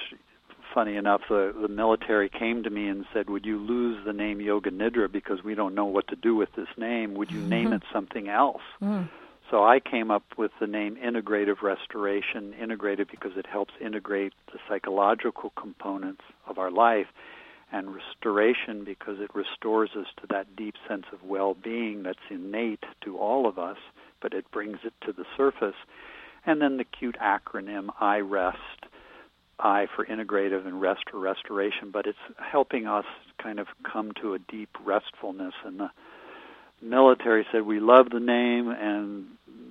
funny 0.74 0.96
enough, 0.96 1.22
the, 1.30 1.54
the 1.60 1.68
military 1.68 2.30
came 2.30 2.64
to 2.64 2.70
me 2.70 2.88
and 2.88 3.06
said, 3.14 3.30
Would 3.30 3.46
you 3.46 3.58
lose 3.60 4.04
the 4.06 4.14
name 4.14 4.42
Yoga 4.42 4.72
Nidra 4.72 5.12
because 5.12 5.44
we 5.44 5.56
don't 5.56 5.76
know 5.76 5.86
what 5.86 6.08
to 6.08 6.16
do 6.16 6.36
with 6.36 6.50
this 6.56 6.68
name? 6.78 7.14
Would 7.16 7.32
you 7.32 7.40
mm-hmm. 7.40 7.50
name 7.50 7.74
it 7.74 7.84
something 7.94 8.30
else? 8.30 8.62
Mm. 8.82 9.10
So 9.50 9.66
I 9.66 9.82
came 9.82 10.12
up 10.12 10.24
with 10.38 10.52
the 10.62 10.68
name 10.68 10.96
integrative 10.96 11.62
restoration, 11.62 12.54
integrative 12.60 13.12
because 13.12 13.34
it 13.36 13.46
helps 13.46 13.74
integrate 13.82 14.34
the 14.54 14.60
psychological 14.70 15.52
components 15.58 16.22
of 16.48 16.58
our 16.58 16.72
life, 16.72 17.08
and 17.72 17.94
restoration 17.94 18.84
because 18.84 19.20
it 19.20 19.34
restores 19.34 19.92
us 19.98 20.08
to 20.22 20.28
that 20.28 20.56
deep 20.56 20.76
sense 20.88 21.06
of 21.12 21.24
well-being 21.24 22.04
that's 22.04 22.20
innate 22.30 22.84
to 23.02 23.18
all 23.18 23.48
of 23.48 23.58
us, 23.58 23.78
but 24.22 24.34
it 24.34 24.50
brings 24.52 24.80
it 24.84 24.94
to 25.06 25.14
the 25.14 25.26
surface. 25.38 25.76
And 26.46 26.62
then 26.62 26.78
the 26.78 26.84
cute 26.84 27.18
acronym 27.22 27.90
I 28.00 28.20
rest, 28.20 28.86
I 29.62 29.88
for 29.96 30.06
integrative 30.06 30.66
and 30.66 30.82
rest 30.82 31.02
for 31.10 31.20
restoration, 31.20 31.92
but 31.92 32.08
it's 32.08 32.18
helping 32.38 32.88
us 32.88 33.06
kind 33.42 33.60
of 33.60 33.68
come 33.84 34.12
to 34.22 34.34
a 34.34 34.40
deep 34.40 34.70
restfulness. 34.84 35.54
And 35.64 35.80
the 35.80 35.90
military 36.82 37.46
said 37.52 37.64
we 37.64 37.80
love 37.80 38.10
the 38.10 38.20
name 38.20 38.70
and 38.70 39.28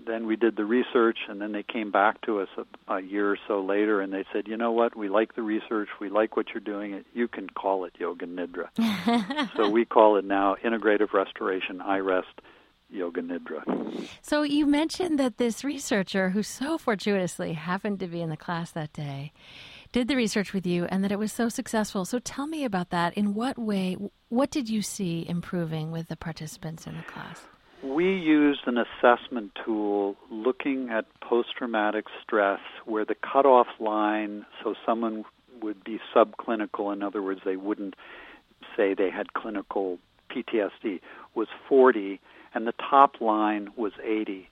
then 0.07 0.27
we 0.27 0.37
did 0.37 0.57
the 0.57 0.65
research 0.65 1.19
and 1.29 1.41
then 1.41 1.53
they 1.53 1.63
came 1.63 1.91
back 1.91 2.21
to 2.23 2.41
us 2.41 2.49
a, 2.57 2.95
a 2.95 3.01
year 3.01 3.33
or 3.33 3.39
so 3.47 3.61
later 3.61 4.01
and 4.01 4.13
they 4.13 4.25
said 4.33 4.47
you 4.47 4.57
know 4.57 4.73
what? 4.73 4.97
We 4.97 5.09
like 5.09 5.35
the 5.35 5.43
research. 5.43 5.89
We 6.01 6.09
like 6.09 6.37
what 6.37 6.47
you're 6.55 6.61
doing. 6.61 7.05
You 7.13 7.29
can 7.29 7.49
call 7.51 7.85
it 7.85 7.93
yoga 7.99 8.27
nidra 8.27 8.69
so 9.57 9.69
we 9.69 9.85
call 9.85 10.17
it 10.17 10.25
now 10.25 10.57
integrative 10.65 11.13
restoration 11.13 11.81
iRest 11.81 12.25
yoga 12.89 13.23
nidra 13.23 14.09
so 14.23 14.43
you 14.43 14.67
mentioned 14.67 15.19
that 15.19 15.39
this 15.39 15.63
researcher 15.63 16.31
who 16.31 16.43
so 16.43 16.77
fortuitously 16.77 17.53
happened 17.53 18.01
to 18.01 18.07
be 18.07 18.21
in 18.21 18.31
the 18.31 18.37
class 18.37 18.71
that 18.73 18.93
day 18.93 19.33
did 19.93 20.09
the 20.09 20.17
research 20.17 20.53
with 20.53 20.67
you 20.67 20.85
and 20.87 21.03
that 21.03 21.13
it 21.13 21.19
was 21.19 21.33
so 21.33 21.49
successful. 21.49 22.05
So 22.05 22.19
tell 22.19 22.47
me 22.47 22.65
about 22.65 22.91
that. 22.91 23.15
In 23.15 23.35
what 23.35 23.59
way, 23.59 23.97
what 24.29 24.51
did 24.51 24.69
you 24.69 24.83
see 24.83 25.27
improving 25.29 25.91
with 25.91 26.09
the 26.09 26.17
participants 26.17 26.87
in 26.87 26.97
the 26.97 27.03
class? 27.03 27.47
We 27.83 28.05
used 28.05 28.61
an 28.67 28.77
assessment 28.77 29.53
tool 29.65 30.17
looking 30.31 30.91
at 30.91 31.07
post 31.21 31.49
traumatic 31.57 32.05
stress 32.23 32.61
where 32.85 33.05
the 33.05 33.15
cutoff 33.15 33.69
line, 33.79 34.45
so 34.63 34.75
someone 34.85 35.25
would 35.63 35.83
be 35.83 35.99
subclinical, 36.15 36.93
in 36.93 37.03
other 37.03 37.23
words, 37.23 37.41
they 37.45 37.57
wouldn't 37.57 37.95
say 38.77 38.95
they 38.95 39.11
had 39.11 39.33
clinical 39.33 39.99
PTSD, 40.31 41.01
was 41.35 41.49
40, 41.69 42.21
and 42.55 42.67
the 42.67 42.73
top 42.73 43.21
line 43.21 43.71
was 43.77 43.93
80. 44.03 44.49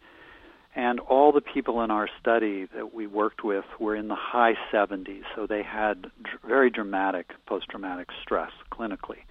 And 0.79 1.01
all 1.01 1.33
the 1.33 1.41
people 1.41 1.83
in 1.83 1.91
our 1.91 2.09
study 2.21 2.69
that 2.73 2.95
we 2.95 3.09
worked 3.09 3.43
with 3.43 3.65
were 3.81 3.97
in 3.97 4.07
the 4.07 4.15
high 4.15 4.55
70s, 4.73 5.23
so 5.35 5.45
they 5.45 5.65
had 5.65 6.03
dr- 6.03 6.41
very 6.47 6.71
dramatic 6.71 7.33
post 7.47 7.67
traumatic 7.69 8.11
stress 8.23 8.53
clinically. 8.73 9.25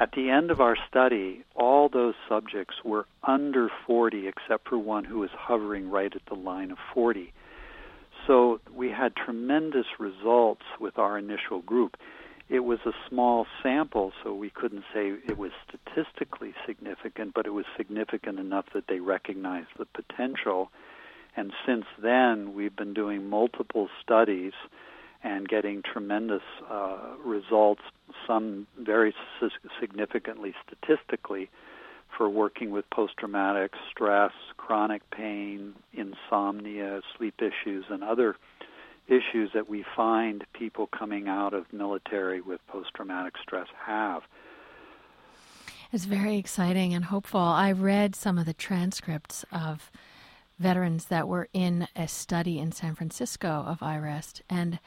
At 0.00 0.10
the 0.16 0.30
end 0.30 0.50
of 0.50 0.60
our 0.60 0.76
study, 0.88 1.44
all 1.54 1.88
those 1.88 2.14
subjects 2.28 2.74
were 2.84 3.06
under 3.22 3.68
40 3.86 4.26
except 4.26 4.68
for 4.68 4.78
one 4.78 5.04
who 5.04 5.20
was 5.20 5.30
hovering 5.32 5.88
right 5.88 6.12
at 6.12 6.26
the 6.26 6.34
line 6.34 6.72
of 6.72 6.78
40. 6.92 7.32
So 8.26 8.58
we 8.74 8.90
had 8.90 9.14
tremendous 9.14 9.86
results 10.00 10.64
with 10.80 10.98
our 10.98 11.16
initial 11.16 11.60
group. 11.60 11.98
It 12.50 12.64
was 12.64 12.80
a 12.84 12.90
small 13.08 13.46
sample, 13.62 14.12
so 14.24 14.34
we 14.34 14.50
couldn't 14.50 14.82
say 14.92 15.12
it 15.24 15.38
was 15.38 15.52
statistically 15.68 16.52
significant, 16.66 17.32
but 17.32 17.46
it 17.46 17.50
was 17.50 17.64
significant 17.76 18.40
enough 18.40 18.66
that 18.74 18.88
they 18.88 18.98
recognized 18.98 19.68
the 19.78 19.84
potential. 19.84 20.72
And 21.36 21.52
since 21.64 21.84
then, 22.02 22.52
we've 22.52 22.74
been 22.74 22.92
doing 22.92 23.30
multiple 23.30 23.88
studies 24.02 24.52
and 25.22 25.48
getting 25.48 25.82
tremendous 25.82 26.42
uh, 26.68 27.14
results, 27.24 27.82
some 28.26 28.66
very 28.76 29.14
significantly 29.80 30.52
statistically, 30.66 31.50
for 32.18 32.28
working 32.28 32.72
with 32.72 32.90
post 32.90 33.12
traumatic 33.16 33.74
stress, 33.92 34.32
chronic 34.56 35.08
pain, 35.10 35.74
insomnia, 35.92 37.00
sleep 37.16 37.40
issues, 37.40 37.84
and 37.90 38.02
other 38.02 38.34
issues 39.10 39.50
that 39.54 39.68
we 39.68 39.84
find 39.96 40.44
people 40.52 40.86
coming 40.86 41.28
out 41.28 41.52
of 41.52 41.72
military 41.72 42.40
with 42.40 42.64
post 42.68 42.90
traumatic 42.94 43.34
stress 43.42 43.66
have. 43.84 44.22
It's 45.92 46.04
very 46.04 46.36
exciting 46.36 46.94
and 46.94 47.06
hopeful. 47.06 47.40
I 47.40 47.72
read 47.72 48.14
some 48.14 48.38
of 48.38 48.46
the 48.46 48.54
transcripts 48.54 49.44
of 49.50 49.90
veterans 50.58 51.06
that 51.06 51.26
were 51.26 51.48
in 51.52 51.88
a 51.96 52.06
study 52.06 52.58
in 52.60 52.70
San 52.70 52.94
Francisco 52.94 53.64
of 53.66 53.80
iRest, 53.80 54.42
and 54.48 54.78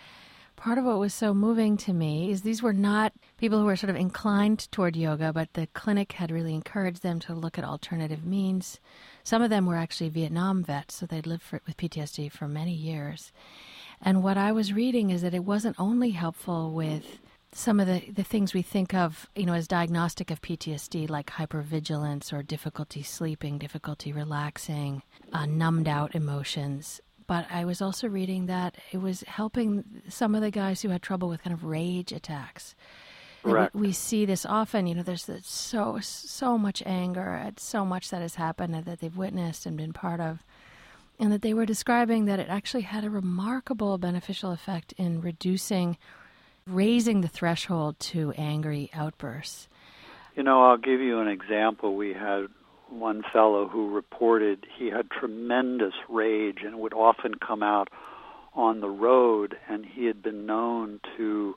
part 0.56 0.78
of 0.78 0.86
what 0.86 1.00
was 1.00 1.14
so 1.14 1.34
moving 1.34 1.76
to 1.76 1.92
me 1.92 2.32
is 2.32 2.44
these 2.44 2.64
were 2.64 2.74
not 2.74 3.12
people 3.38 3.60
who 3.60 3.66
were 3.66 3.76
sort 3.76 3.90
of 3.90 3.96
inclined 3.98 4.72
toward 4.72 4.96
yoga, 4.96 5.34
but 5.34 5.52
the 5.54 5.68
clinic 5.74 6.14
had 6.14 6.32
really 6.32 6.54
encouraged 6.54 7.04
them 7.04 7.20
to 7.20 7.34
look 7.34 7.58
at 7.58 7.66
alternative 7.66 8.24
means. 8.24 8.80
Some 9.24 9.42
of 9.42 9.50
them 9.50 9.66
were 9.66 9.76
actually 9.76 10.10
Vietnam 10.10 10.64
vets, 10.64 10.96
so 10.96 11.06
they'd 11.06 11.28
lived 11.28 11.44
for, 11.44 11.60
with 11.68 11.76
PTSD 11.76 12.32
for 12.32 12.48
many 12.48 12.74
years. 12.74 13.34
And 14.02 14.24
what 14.24 14.38
I 14.38 14.52
was 14.52 14.74
reading 14.74 15.10
is 15.10 15.22
that 15.22 15.34
it 15.34 15.44
wasn't 15.44 15.76
only 15.80 16.12
helpful 16.12 16.72
with 16.72 17.20
some 17.52 17.80
of 17.80 17.88
the, 17.88 18.00
the 18.12 18.24
things 18.24 18.54
we 18.54 18.64
think 18.64 18.94
of, 18.94 19.30
you 19.36 19.46
know, 19.46 19.54
as 19.54 19.68
diagnostic 19.68 20.32
of 20.32 20.42
PTSD, 20.42 21.10
like 21.10 21.32
hypervigilance 21.32 22.34
or 22.34 22.42
difficulty 22.42 23.04
sleeping, 23.04 23.60
difficulty 23.60 24.12
relaxing, 24.12 25.04
uh, 25.32 25.46
numbed 25.46 25.88
out 25.88 26.16
emotions 26.16 27.02
but 27.28 27.46
I 27.50 27.66
was 27.66 27.82
also 27.82 28.08
reading 28.08 28.48
that 28.48 28.76
it 28.92 29.02
was 29.02 29.22
helping 29.22 30.02
some 30.10 30.36
of 30.36 30.42
the 30.42 30.52
guys 30.52 30.82
who 30.82 30.90
had 30.90 31.02
trouble 31.02 31.30
with 31.30 31.44
kind 31.44 31.54
of 31.54 31.64
rage 31.64 32.12
attacks. 32.12 32.76
Correct. 33.44 33.76
We, 33.76 33.88
we 33.88 33.92
see 33.92 34.26
this 34.26 34.46
often. 34.46 34.88
You 34.88 34.96
know, 34.96 35.04
there's 35.04 35.30
so 35.44 36.00
so 36.02 36.58
much 36.58 36.82
anger 36.86 37.34
at 37.34 37.60
so 37.60 37.86
much 37.86 38.10
that 38.10 38.22
has 38.22 38.36
happened 38.36 38.74
that 38.74 39.00
they've 39.00 39.16
witnessed 39.16 39.66
and 39.66 39.76
been 39.78 39.94
part 39.94 40.20
of, 40.20 40.44
and 41.20 41.32
that 41.32 41.42
they 41.42 41.54
were 41.54 41.66
describing 41.66 42.26
that 42.26 42.40
it 42.40 42.48
actually 42.50 42.82
had 42.82 43.04
a 43.04 43.10
remarkable 43.10 43.98
beneficial 43.98 44.52
effect 44.52 44.94
in 44.98 45.22
reducing, 45.22 45.98
raising 46.66 47.22
the 47.22 47.28
threshold 47.28 48.00
to 48.00 48.32
angry 48.38 48.90
outbursts. 48.94 49.68
You 50.36 50.44
know, 50.44 50.64
I'll 50.64 50.78
give 50.78 51.00
you 51.00 51.20
an 51.20 51.28
example. 51.28 51.96
We 51.96 52.14
had 52.14 52.48
one 52.90 53.24
fellow 53.32 53.68
who 53.68 53.94
reported 53.94 54.66
he 54.78 54.88
had 54.88 55.10
tremendous 55.10 55.94
rage 56.10 56.60
and 56.66 56.80
would 56.80 56.94
often 56.94 57.36
come 57.36 57.64
out 57.64 57.90
on 58.56 58.82
the 58.82 58.90
road, 58.90 59.58
and 59.68 59.86
he 59.86 60.06
had 60.06 60.22
been 60.22 60.46
known 60.46 61.00
to 61.18 61.56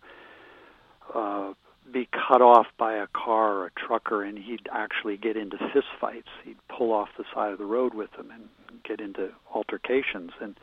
uh, 1.15 1.53
be 1.93 2.09
cut 2.13 2.43
off 2.43 2.67
by 2.79 2.95
a 2.95 3.07
car 3.07 3.55
or 3.55 3.67
a 3.67 3.71
trucker, 3.71 4.23
and 4.23 4.39
he'd 4.39 4.69
actually 4.73 5.17
get 5.17 5.37
into 5.37 5.57
fistfights. 5.57 6.31
He'd 6.45 6.59
pull 6.69 6.93
off 6.93 7.09
the 7.17 7.25
side 7.35 7.53
of 7.53 7.59
the 7.59 7.65
road 7.65 7.95
with 7.95 8.11
them 8.13 8.31
and 8.31 8.49
get 8.83 9.01
into 9.01 9.31
altercations. 9.55 10.33
And 10.41 10.59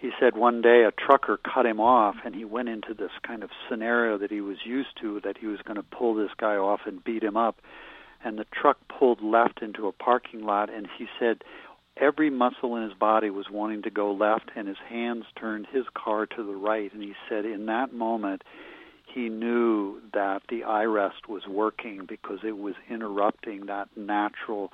he 0.00 0.10
said 0.20 0.36
one 0.36 0.62
day 0.62 0.84
a 0.84 0.90
trucker 0.92 1.38
cut 1.38 1.66
him 1.66 1.80
off, 1.80 2.16
and 2.24 2.34
he 2.34 2.44
went 2.44 2.68
into 2.68 2.94
this 2.94 3.12
kind 3.26 3.42
of 3.42 3.50
scenario 3.68 4.18
that 4.18 4.30
he 4.30 4.40
was 4.40 4.58
used 4.64 4.96
to 5.00 5.20
that 5.20 5.38
he 5.38 5.46
was 5.46 5.60
going 5.62 5.76
to 5.76 5.82
pull 5.82 6.14
this 6.14 6.30
guy 6.36 6.56
off 6.56 6.80
and 6.86 7.04
beat 7.04 7.22
him 7.22 7.36
up 7.36 7.56
and 8.24 8.38
the 8.38 8.46
truck 8.50 8.78
pulled 8.88 9.22
left 9.22 9.62
into 9.62 9.86
a 9.86 9.92
parking 9.92 10.44
lot 10.44 10.72
and 10.72 10.88
he 10.98 11.06
said 11.20 11.44
every 11.96 12.30
muscle 12.30 12.74
in 12.74 12.82
his 12.82 12.94
body 12.94 13.30
was 13.30 13.46
wanting 13.50 13.82
to 13.82 13.90
go 13.90 14.12
left 14.12 14.50
and 14.56 14.66
his 14.66 14.78
hands 14.88 15.24
turned 15.38 15.66
his 15.70 15.84
car 15.94 16.26
to 16.26 16.42
the 16.42 16.56
right 16.56 16.92
and 16.92 17.02
he 17.02 17.14
said 17.28 17.44
in 17.44 17.66
that 17.66 17.92
moment 17.92 18.42
he 19.14 19.28
knew 19.28 20.00
that 20.12 20.42
the 20.48 20.62
iRest 20.62 21.28
was 21.28 21.46
working 21.46 22.04
because 22.06 22.40
it 22.42 22.58
was 22.58 22.74
interrupting 22.90 23.66
that 23.66 23.88
natural 23.96 24.72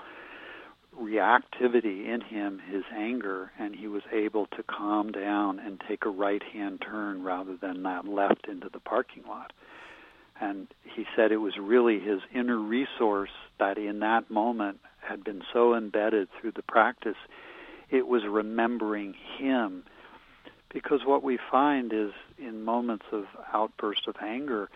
reactivity 0.98 2.06
in 2.06 2.20
him, 2.20 2.60
his 2.70 2.82
anger, 2.96 3.52
and 3.58 3.76
he 3.76 3.86
was 3.86 4.02
able 4.12 4.46
to 4.46 4.62
calm 4.62 5.12
down 5.12 5.58
and 5.58 5.80
take 5.86 6.04
a 6.04 6.10
right 6.10 6.42
hand 6.42 6.82
turn 6.84 7.22
rather 7.22 7.56
than 7.56 7.82
that 7.82 8.06
left 8.06 8.48
into 8.48 8.68
the 8.72 8.80
parking 8.80 9.22
lot. 9.28 9.52
And 10.40 10.68
he 10.82 11.04
said 11.14 11.32
it 11.32 11.36
was 11.36 11.54
really 11.60 12.00
his 12.00 12.20
inner 12.34 12.58
resource 12.58 13.30
that 13.58 13.76
in 13.76 14.00
that 14.00 14.30
moment 14.30 14.80
had 15.06 15.22
been 15.22 15.42
so 15.52 15.74
embedded 15.74 16.28
through 16.40 16.52
the 16.52 16.62
practice, 16.62 17.16
it 17.90 18.06
was 18.06 18.22
remembering 18.28 19.14
him. 19.38 19.84
Because 20.72 21.00
what 21.04 21.22
we 21.22 21.38
find 21.50 21.92
is 21.92 22.12
in 22.40 22.64
moments 22.64 23.06
of 23.12 23.24
outburst 23.52 24.06
of 24.08 24.16
anger, 24.22 24.68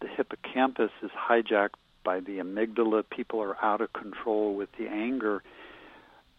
the 0.00 0.08
hippocampus 0.08 0.90
is 1.02 1.10
hijacked 1.10 1.74
by 2.04 2.20
the 2.20 2.38
amygdala. 2.38 3.04
People 3.08 3.40
are 3.42 3.56
out 3.64 3.80
of 3.80 3.92
control 3.92 4.54
with 4.54 4.70
the 4.78 4.88
anger 4.88 5.42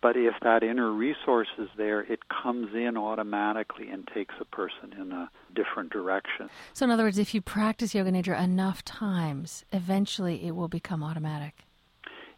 but 0.03 0.17
if 0.17 0.33
that 0.41 0.63
inner 0.63 0.91
resource 0.91 1.47
is 1.57 1.69
there, 1.77 2.01
it 2.01 2.27
comes 2.27 2.75
in 2.75 2.97
automatically 2.97 3.89
and 3.89 4.05
takes 4.13 4.35
a 4.41 4.43
person 4.43 4.93
in 4.99 5.13
a 5.13 5.31
different 5.55 5.93
direction. 5.93 6.49
So, 6.73 6.83
in 6.83 6.91
other 6.91 7.05
words, 7.05 7.17
if 7.17 7.33
you 7.33 7.39
practice 7.39 7.95
Yoga 7.95 8.11
Nidra 8.11 8.43
enough 8.43 8.83
times, 8.83 9.63
eventually 9.71 10.45
it 10.45 10.57
will 10.57 10.67
become 10.67 11.03
automatic. 11.03 11.63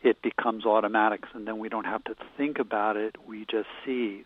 It 0.04 0.22
becomes 0.22 0.64
automatic, 0.64 1.24
and 1.34 1.48
then 1.48 1.58
we 1.58 1.68
don't 1.68 1.86
have 1.86 2.04
to 2.04 2.16
think 2.38 2.60
about 2.60 2.98
it. 2.98 3.16
We 3.28 3.48
just 3.50 3.68
see 3.84 4.26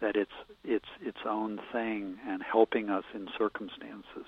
that 0.00 0.16
it's 0.16 0.32
it's 0.64 0.88
its 1.00 1.18
own 1.26 1.60
thing 1.72 2.18
and 2.26 2.42
helping 2.42 2.90
us 2.90 3.04
in 3.14 3.28
circumstances. 3.38 4.26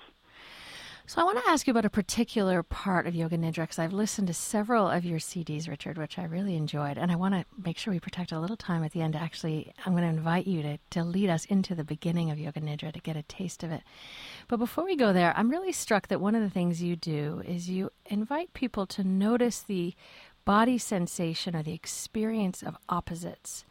So 1.09 1.19
I 1.19 1.23
want 1.23 1.43
to 1.43 1.49
ask 1.49 1.65
you 1.65 1.71
about 1.71 1.85
a 1.85 1.89
particular 1.89 2.61
part 2.61 3.07
of 3.07 3.15
Yoga 3.15 3.35
Nidra 3.35 3.63
because 3.63 3.79
I've 3.79 3.93
listened 3.93 4.27
to 4.27 4.33
several 4.35 4.87
of 4.87 5.03
your 5.03 5.17
CDs, 5.17 5.67
Richard, 5.67 5.97
which 5.97 6.19
I 6.19 6.25
really 6.25 6.55
enjoyed, 6.55 6.99
and 6.99 7.11
I 7.11 7.15
want 7.15 7.33
to 7.33 7.45
make 7.65 7.79
sure 7.79 7.91
we 7.91 7.99
protect 7.99 8.31
a 8.31 8.39
little 8.39 8.55
time 8.55 8.83
at 8.83 8.91
the 8.91 9.01
end. 9.01 9.15
Actually, 9.15 9.73
I'm 9.83 9.93
going 9.93 10.03
to 10.03 10.09
invite 10.09 10.45
you 10.45 10.61
to 10.61 10.77
to 10.91 11.03
lead 11.03 11.31
us 11.31 11.45
into 11.45 11.73
the 11.73 11.83
beginning 11.83 12.29
of 12.29 12.37
Yoga 12.37 12.61
Nidra 12.61 12.93
to 12.93 12.99
get 12.99 13.15
a 13.15 13.23
taste 13.23 13.63
of 13.63 13.71
it. 13.71 13.81
But 14.47 14.57
before 14.57 14.85
we 14.85 14.95
go 14.95 15.11
there, 15.11 15.33
I'm 15.35 15.49
really 15.49 15.71
struck 15.71 16.09
that 16.09 16.21
one 16.21 16.35
of 16.35 16.43
the 16.43 16.49
things 16.49 16.83
you 16.83 16.95
do 16.95 17.41
is 17.43 17.71
you 17.71 17.89
invite 18.05 18.53
people 18.53 18.85
to 18.85 19.03
notice 19.03 19.61
the 19.61 19.95
body 20.45 20.77
sensation 20.77 21.55
or 21.55 21.63
the 21.63 21.73
experience 21.73 22.61
of 22.61 22.77
opposites. 22.87 23.65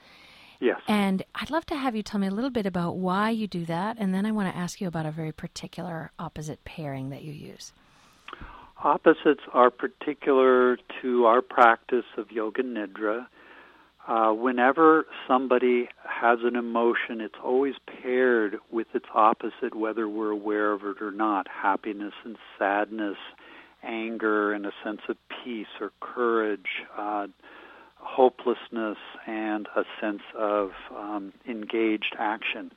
Yes. 0.60 0.80
And 0.88 1.22
I'd 1.34 1.50
love 1.50 1.66
to 1.66 1.76
have 1.76 1.94
you 1.94 2.02
tell 2.02 2.18
me 2.18 2.26
a 2.26 2.32
little 2.32 2.50
bit 2.50 2.66
about 2.66 2.96
why 2.96 3.30
you 3.30 3.46
do 3.46 3.64
that, 3.66 3.96
and 3.98 4.12
then 4.12 4.26
I 4.26 4.32
want 4.32 4.52
to 4.52 4.58
ask 4.58 4.80
you 4.80 4.88
about 4.88 5.06
a 5.06 5.10
very 5.10 5.32
particular 5.32 6.10
opposite 6.18 6.64
pairing 6.64 7.10
that 7.10 7.22
you 7.22 7.32
use. 7.32 7.72
Opposites 8.82 9.42
are 9.52 9.70
particular 9.70 10.78
to 11.02 11.26
our 11.26 11.42
practice 11.42 12.04
of 12.16 12.30
Yoga 12.30 12.62
Nidra. 12.62 13.26
Uh, 14.06 14.32
whenever 14.32 15.06
somebody 15.26 15.88
has 16.04 16.38
an 16.42 16.56
emotion, 16.56 17.20
it's 17.20 17.34
always 17.44 17.74
paired 17.86 18.56
with 18.70 18.86
its 18.94 19.06
opposite, 19.14 19.74
whether 19.74 20.08
we're 20.08 20.30
aware 20.30 20.72
of 20.72 20.82
it 20.82 21.02
or 21.02 21.10
not 21.10 21.46
happiness 21.48 22.14
and 22.24 22.36
sadness, 22.58 23.18
anger 23.82 24.52
and 24.52 24.64
a 24.64 24.72
sense 24.82 25.00
of 25.08 25.16
peace 25.44 25.66
or 25.80 25.92
courage. 26.00 26.84
Uh, 26.96 27.26
hopelessness 28.00 28.98
and 29.26 29.68
a 29.76 29.82
sense 30.00 30.22
of 30.36 30.70
um, 30.96 31.32
engaged 31.48 32.16
action. 32.18 32.70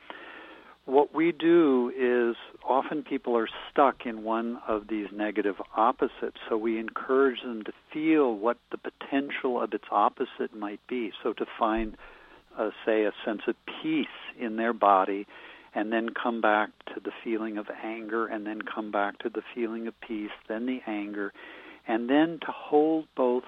What 0.85 1.13
we 1.13 1.31
do 1.31 1.91
is 1.95 2.35
often 2.67 3.03
people 3.03 3.37
are 3.37 3.47
stuck 3.69 4.05
in 4.05 4.23
one 4.23 4.59
of 4.67 4.87
these 4.87 5.07
negative 5.13 5.55
opposites, 5.75 6.37
so 6.49 6.57
we 6.57 6.79
encourage 6.79 7.41
them 7.43 7.63
to 7.63 7.71
feel 7.93 8.35
what 8.35 8.57
the 8.71 8.77
potential 8.77 9.61
of 9.61 9.73
its 9.73 9.85
opposite 9.91 10.55
might 10.55 10.81
be. 10.87 11.11
So 11.21 11.33
to 11.33 11.45
find, 11.57 11.95
uh, 12.57 12.71
say, 12.83 13.05
a 13.05 13.11
sense 13.23 13.41
of 13.47 13.55
peace 13.81 14.07
in 14.39 14.55
their 14.55 14.73
body, 14.73 15.27
and 15.73 15.93
then 15.93 16.09
come 16.21 16.41
back 16.41 16.69
to 16.93 16.99
the 16.99 17.11
feeling 17.23 17.57
of 17.57 17.67
anger, 17.83 18.25
and 18.25 18.45
then 18.45 18.61
come 18.61 18.91
back 18.91 19.19
to 19.19 19.29
the 19.29 19.43
feeling 19.53 19.87
of 19.87 19.93
peace, 20.01 20.31
then 20.49 20.65
the 20.65 20.81
anger, 20.87 21.31
and 21.87 22.09
then 22.09 22.39
to 22.41 22.51
hold 22.51 23.05
both 23.15 23.43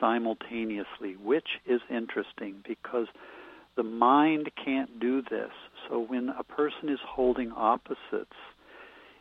simultaneously, 0.00 1.16
which 1.22 1.48
is 1.66 1.80
interesting 1.90 2.62
because 2.66 3.06
the 3.76 3.82
mind 3.82 4.50
can't 4.62 4.98
do 4.98 5.22
this. 5.22 5.50
So 5.88 6.00
when 6.00 6.30
a 6.30 6.42
person 6.42 6.88
is 6.88 6.98
holding 7.06 7.52
opposites, 7.52 8.36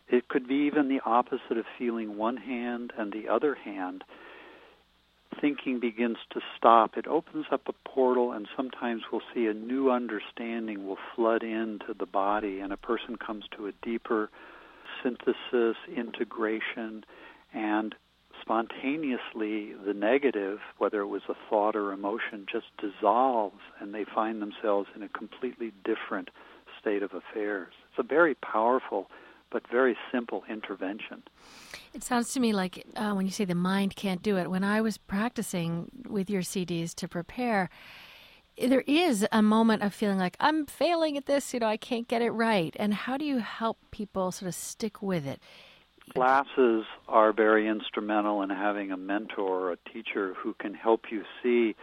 it 0.10 0.28
could 0.30 0.48
be 0.48 0.68
even 0.68 0.88
the 0.88 1.02
opposite 1.06 1.58
of 1.58 1.66
feeling 1.78 2.18
one 2.18 2.38
hand 2.38 2.94
and 2.98 3.12
the 3.12 3.28
other 3.28 3.56
hand. 3.56 4.04
thinking 5.40 5.80
begins 5.80 6.18
to 6.32 6.42
stop. 6.58 6.98
It 6.98 7.08
opens 7.08 7.46
up 7.52 7.62
a 7.68 7.90
portal, 7.90 8.32
and 8.32 8.48
sometimes 8.56 9.04
we'll 9.12 9.22
see 9.34 9.46
a 9.48 9.54
new 9.54 9.92
understanding 9.92 10.88
will 10.88 10.98
flood 11.16 11.44
into 11.44 11.94
the 11.98 12.06
body, 12.06 12.60
and 12.60 12.74
a 12.74 12.78
person 12.78 13.16
comes 13.16 13.46
to 13.56 13.68
a 13.68 13.72
deeper 13.84 14.30
synthesis, 15.04 15.78
integration, 15.96 17.04
and 17.54 17.96
spontaneously 18.48 19.74
the 19.86 19.94
negative, 19.94 20.60
whether 20.78 21.02
it 21.02 21.08
was 21.08 21.24
a 21.28 21.36
thought 21.50 21.76
or 21.76 21.92
emotion, 21.92 22.46
just 22.50 22.68
dissolves, 22.80 23.60
and 23.80 23.94
they 23.94 24.06
find 24.16 24.42
themselves 24.42 24.88
in 24.96 25.04
a 25.04 25.10
completely 25.10 25.74
different 25.84 26.30
state 26.80 27.04
of 27.04 27.12
affairs. 27.14 27.74
It's 27.90 28.00
a 28.00 28.04
very 28.04 28.36
powerful 28.36 29.10
but 29.50 29.64
very 29.70 29.98
simple 30.12 30.44
intervention. 30.50 31.24
It 31.94 32.04
sounds 32.04 32.34
to 32.34 32.40
me 32.40 32.54
like 32.54 32.86
uh, 32.96 33.14
when 33.14 33.26
you 33.26 33.32
say 33.32 33.46
the 33.46 33.56
mind 33.56 33.96
can't 33.96 34.22
do 34.22 34.38
it, 34.38 34.50
when 34.50 34.64
I 34.64 34.82
was 34.82 34.98
practicing 34.98 35.90
with 36.08 36.30
your 36.30 36.42
CDs 36.42 36.94
to 36.96 37.08
prepare, 37.08 37.70
there 38.58 38.84
is 38.88 39.26
a 39.32 39.42
moment 39.42 39.84
of 39.84 39.94
feeling 39.94 40.18
like 40.18 40.36
I'm 40.40 40.66
failing 40.66 41.18
at 41.18 41.28
this, 41.28 41.54
you 41.54 41.60
know, 41.60 41.68
I 41.68 41.78
can't 41.78 42.08
get 42.08 42.22
it 42.22 42.32
right. 42.32 42.76
And 42.80 42.94
how 42.94 43.18
do 43.18 43.26
you 43.26 43.40
help 43.40 43.78
people 43.92 44.32
sort 44.32 44.48
of 44.48 44.56
stick 44.56 45.02
with 45.02 45.26
it? 45.26 45.42
Classes 46.14 46.86
are 47.08 47.34
very 47.34 47.68
instrumental 47.68 48.42
in 48.42 48.50
having 48.50 48.92
a 48.92 48.98
mentor 48.98 49.70
or 49.70 49.72
a 49.74 49.78
teacher 49.94 50.34
who 50.36 50.54
can 50.54 50.74
help 50.74 51.06
you 51.12 51.24
see 51.44 51.76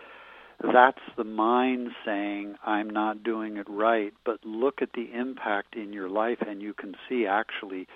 that's 0.73 1.01
the 1.17 1.25
mind 1.25 1.91
saying, 2.05 2.57
I'm 2.65 2.89
not 2.89 3.23
doing 3.23 3.57
it 3.57 3.67
right. 3.69 4.13
But 4.25 4.45
look 4.45 4.83
at 4.83 4.93
the 4.95 5.13
impact 5.13 5.77
in 5.77 5.93
your 5.93 6.09
life, 6.09 6.39
and 6.47 6.63
you 6.63 6.75
can 6.75 6.95
see 7.09 7.27
actually 7.27 7.87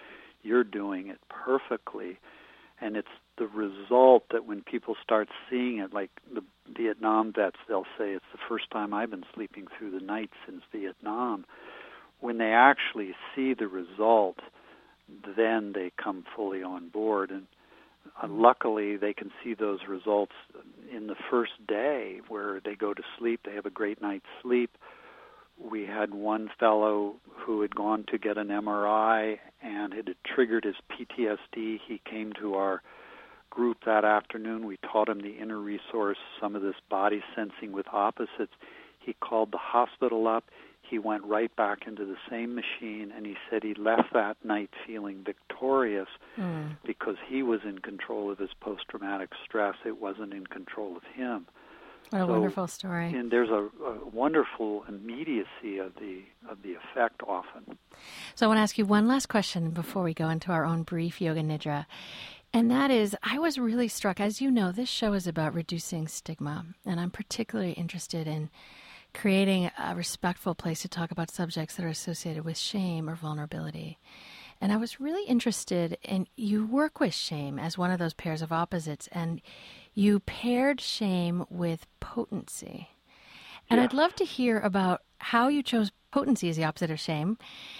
you're 0.42 0.64
doing 0.64 1.08
it 1.08 1.18
perfectly. 1.28 2.18
And 2.80 2.96
it's 2.96 3.08
the 3.38 3.46
result 3.46 4.24
that 4.32 4.44
when 4.44 4.62
people 4.62 4.96
start 5.02 5.28
seeing 5.50 5.78
it, 5.78 5.92
like 5.92 6.10
the 6.32 6.42
Vietnam 6.76 7.32
vets, 7.32 7.56
they'll 7.68 7.86
say, 7.96 8.12
It's 8.12 8.24
the 8.32 8.38
first 8.48 8.70
time 8.70 8.92
I've 8.92 9.10
been 9.10 9.24
sleeping 9.34 9.66
through 9.76 9.92
the 9.92 10.04
night 10.04 10.30
since 10.46 10.62
Vietnam. 10.72 11.44
When 12.20 12.38
they 12.38 12.52
actually 12.52 13.14
see 13.34 13.54
the 13.54 13.68
result, 13.68 14.38
then 15.36 15.72
they 15.74 15.92
come 16.02 16.24
fully 16.34 16.62
on 16.62 16.88
board. 16.88 17.30
And 17.30 17.46
uh, 18.22 18.28
luckily, 18.28 18.96
they 18.96 19.12
can 19.12 19.30
see 19.42 19.54
those 19.54 19.80
results 19.88 20.32
in 20.94 21.06
the 21.06 21.16
first 21.30 21.52
day 21.66 22.20
where 22.28 22.60
they 22.64 22.74
go 22.74 22.94
to 22.94 23.02
sleep, 23.18 23.40
they 23.44 23.54
have 23.54 23.66
a 23.66 23.70
great 23.70 24.00
night's 24.00 24.26
sleep. 24.42 24.70
We 25.60 25.86
had 25.86 26.14
one 26.14 26.50
fellow 26.58 27.16
who 27.34 27.62
had 27.62 27.74
gone 27.74 28.04
to 28.10 28.18
get 28.18 28.38
an 28.38 28.48
MRI 28.48 29.38
and 29.60 29.92
it 29.92 30.06
had 30.06 30.16
triggered 30.24 30.64
his 30.64 30.76
PTSD. 30.90 31.80
He 31.86 32.00
came 32.08 32.32
to 32.40 32.54
our 32.54 32.82
group 33.50 33.78
that 33.84 34.04
afternoon. 34.04 34.66
We 34.66 34.78
taught 34.92 35.08
him 35.08 35.20
the 35.20 35.36
inner 35.36 35.58
resource, 35.58 36.18
some 36.40 36.54
of 36.54 36.62
this 36.62 36.76
body 36.88 37.22
sensing 37.34 37.72
with 37.72 37.86
opposites. 37.92 38.52
He 39.00 39.14
called 39.14 39.50
the 39.50 39.58
hospital 39.58 40.28
up 40.28 40.44
he 40.88 40.98
went 40.98 41.24
right 41.24 41.54
back 41.56 41.86
into 41.86 42.04
the 42.04 42.16
same 42.30 42.54
machine 42.54 43.12
and 43.14 43.26
he 43.26 43.36
said 43.50 43.62
he 43.62 43.74
left 43.74 44.12
that 44.12 44.36
night 44.44 44.70
feeling 44.86 45.22
victorious 45.24 46.08
mm. 46.36 46.76
because 46.84 47.16
he 47.28 47.42
was 47.42 47.60
in 47.64 47.78
control 47.78 48.30
of 48.30 48.38
his 48.38 48.50
post 48.60 48.82
traumatic 48.88 49.30
stress 49.44 49.74
it 49.84 50.00
wasn't 50.00 50.32
in 50.32 50.46
control 50.46 50.96
of 50.96 51.02
him 51.14 51.46
what 52.10 52.22
a 52.22 52.24
so, 52.24 52.32
wonderful 52.32 52.66
story 52.66 53.12
and 53.12 53.30
there's 53.30 53.50
a, 53.50 53.68
a, 53.84 54.08
wonderful 54.12 54.84
immediacy 54.88 55.78
of 55.78 55.94
the 55.96 56.22
of 56.50 56.62
the 56.62 56.74
effect 56.74 57.20
often 57.26 57.76
so 58.34 58.46
i 58.46 58.48
want 58.48 58.58
to 58.58 58.62
ask 58.62 58.78
you 58.78 58.86
one 58.86 59.06
last 59.06 59.28
question 59.28 59.70
before 59.70 60.02
we 60.02 60.14
go 60.14 60.28
into 60.28 60.50
our 60.50 60.64
own 60.64 60.82
brief 60.82 61.20
yoga 61.20 61.42
nidra 61.42 61.86
and 62.50 62.70
that 62.70 62.90
is, 62.90 63.14
I 63.22 63.38
was 63.38 63.58
really 63.58 63.88
struck. 63.88 64.20
As 64.20 64.40
you 64.40 64.50
know, 64.50 64.72
this 64.72 64.88
show 64.88 65.12
is 65.12 65.26
about 65.26 65.52
reducing 65.52 66.08
stigma, 66.08 66.64
and 66.86 66.98
I'm 66.98 67.10
particularly 67.10 67.72
interested 67.72 68.26
in 68.26 68.48
creating 69.20 69.68
a 69.76 69.96
respectful 69.96 70.54
place 70.54 70.80
to 70.82 70.88
talk 70.88 71.10
about 71.10 71.28
subjects 71.28 71.74
that 71.74 71.84
are 71.84 71.88
associated 71.88 72.44
with 72.44 72.56
shame 72.56 73.10
or 73.10 73.16
vulnerability. 73.16 73.98
And 74.60 74.72
I 74.72 74.76
was 74.76 75.00
really 75.00 75.28
interested 75.28 75.98
in 76.02 76.28
you 76.36 76.64
work 76.64 77.00
with 77.00 77.14
shame 77.14 77.58
as 77.58 77.76
one 77.76 77.90
of 77.90 77.98
those 77.98 78.14
pairs 78.14 78.42
of 78.42 78.52
opposites, 78.52 79.08
and 79.10 79.40
you 79.92 80.20
paired 80.20 80.80
shame 80.80 81.44
with 81.50 81.88
potency. 81.98 82.90
And 83.68 83.78
yeah. 83.78 83.84
I'd 83.84 83.92
love 83.92 84.14
to 84.16 84.24
hear 84.24 84.60
about 84.60 85.02
how 85.18 85.48
you 85.48 85.64
chose 85.64 85.90
potency 86.12 86.48
as 86.48 86.56
the 86.56 86.64
opposite 86.64 86.90
of 86.90 87.00
shame, 87.00 87.38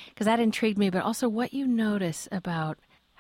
because 0.09 0.25
that 0.25 0.41
intrigued 0.41 0.77
me, 0.77 0.91
but 0.91 1.05
also 1.05 1.29
what 1.29 1.55
you 1.55 1.69
notice 1.69 2.27
about, 2.33 2.79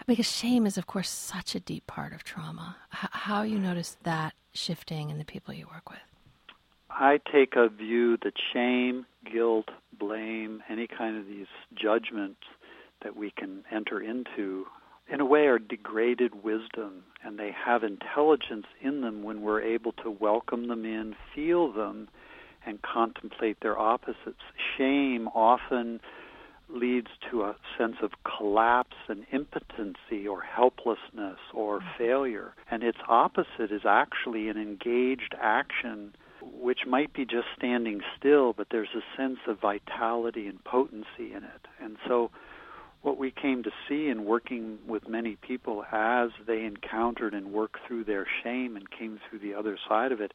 because 0.09 0.28
shame 0.28 0.66
is, 0.66 0.76
of 0.76 0.88
course, 0.88 1.09
such 1.09 1.54
a 1.54 1.61
deep 1.61 1.87
part 1.87 2.12
of 2.12 2.24
trauma, 2.24 2.76
how 2.90 3.42
you 3.42 3.61
notice 3.61 3.96
that 4.02 4.35
shifting 4.52 5.09
in 5.09 5.18
the 5.18 5.24
people 5.24 5.54
you 5.54 5.68
work 5.72 5.88
with. 5.88 6.08
I 6.90 7.20
take 7.31 7.55
a 7.57 7.68
view 7.68 8.16
that 8.22 8.35
shame, 8.53 9.07
guilt, 9.31 9.68
blame, 9.98 10.62
any 10.68 10.87
kind 10.87 11.16
of 11.16 11.27
these 11.27 11.46
judgments 11.74 12.42
that 13.03 13.16
we 13.16 13.31
can 13.31 13.64
enter 13.70 14.01
into, 14.01 14.66
in 15.11 15.20
a 15.20 15.24
way, 15.24 15.46
are 15.46 15.59
degraded 15.59 16.42
wisdom, 16.44 17.05
and 17.24 17.38
they 17.38 17.51
have 17.64 17.83
intelligence 17.83 18.66
in 18.81 19.01
them 19.01 19.22
when 19.22 19.40
we're 19.40 19.62
able 19.62 19.92
to 19.92 20.11
welcome 20.11 20.68
them 20.68 20.85
in, 20.85 21.14
feel 21.35 21.72
them, 21.72 22.09
and 22.66 22.83
contemplate 22.83 23.59
their 23.61 23.79
opposites. 23.79 24.42
Shame 24.77 25.29
often 25.29 26.01
leads 26.68 27.09
to 27.31 27.42
a 27.42 27.57
sense 27.79 27.96
of 28.03 28.11
collapse 28.24 28.96
and 29.09 29.24
impotency 29.33 30.27
or 30.29 30.42
helplessness 30.42 31.38
or 31.55 31.79
mm-hmm. 31.79 31.88
failure. 31.96 32.55
And 32.70 32.83
its 32.83 32.98
opposite 33.09 33.70
is 33.70 33.87
actually 33.87 34.48
an 34.48 34.59
engaged 34.59 35.35
action 35.40 36.14
which 36.61 36.81
might 36.87 37.12
be 37.12 37.25
just 37.25 37.47
standing 37.57 38.01
still, 38.18 38.53
but 38.53 38.68
there's 38.71 38.94
a 38.94 39.16
sense 39.16 39.38
of 39.47 39.61
vitality 39.61 40.47
and 40.47 40.62
potency 40.64 41.33
in 41.33 41.44
it. 41.44 41.66
And 41.81 41.97
so, 42.07 42.31
what 43.03 43.16
we 43.16 43.31
came 43.31 43.62
to 43.62 43.71
see 43.88 44.09
in 44.09 44.25
working 44.25 44.79
with 44.87 45.09
many 45.09 45.37
people 45.37 45.85
as 45.92 46.31
they 46.47 46.64
encountered 46.64 47.33
and 47.33 47.53
worked 47.53 47.79
through 47.87 48.05
their 48.05 48.27
shame 48.42 48.77
and 48.77 48.90
came 48.90 49.21
through 49.29 49.38
the 49.38 49.55
other 49.55 49.79
side 49.88 50.11
of 50.11 50.21
it, 50.21 50.33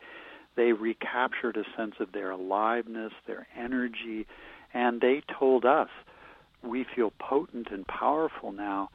they 0.55 0.71
recaptured 0.71 1.57
a 1.57 1.65
sense 1.77 1.95
of 1.99 2.13
their 2.13 2.31
aliveness, 2.31 3.11
their 3.27 3.47
energy, 3.57 4.25
and 4.73 5.01
they 5.01 5.21
told 5.37 5.65
us, 5.65 5.89
we 6.63 6.85
feel 6.95 7.11
potent 7.19 7.67
and 7.69 7.85
powerful 7.85 8.53
now 8.53 8.89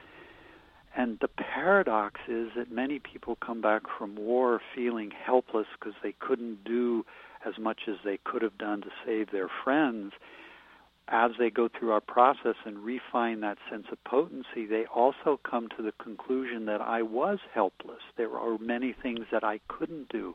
and 0.99 1.17
the 1.21 1.29
paradox 1.29 2.21
is 2.27 2.49
that 2.57 2.73
many 2.73 2.99
people 2.99 3.37
come 3.37 3.61
back 3.61 3.83
from 3.97 4.17
war 4.17 4.61
feeling 4.75 5.13
helpless 5.13 5.69
because 5.79 5.95
they 6.03 6.13
couldn't 6.19 6.65
do 6.65 7.07
as 7.47 7.55
much 7.57 7.83
as 7.87 7.95
they 8.05 8.19
could 8.25 8.43
have 8.43 8.59
done 8.59 8.81
to 8.81 8.89
save 9.07 9.31
their 9.31 9.49
friends. 9.63 10.13
As 11.07 11.31
they 11.39 11.51
go 11.51 11.69
through 11.69 11.93
our 11.93 12.01
process 12.01 12.57
and 12.67 12.81
refine 12.81 13.41
that 13.43 13.59
sense 13.71 13.87
of 13.93 14.03
potency, 14.03 14.67
they 14.67 14.87
also 14.93 15.39
come 15.49 15.69
to 15.77 15.85
the 15.85 15.93
conclusion 16.03 16.67
that 16.67 16.81
I 16.81 17.03
was 17.03 17.39
helpless. 17.55 18.03
There 18.17 18.37
are 18.37 18.59
many 18.59 18.93
things 18.93 19.27
that 19.31 19.45
I 19.45 19.61
couldn't 19.69 20.09
do. 20.09 20.35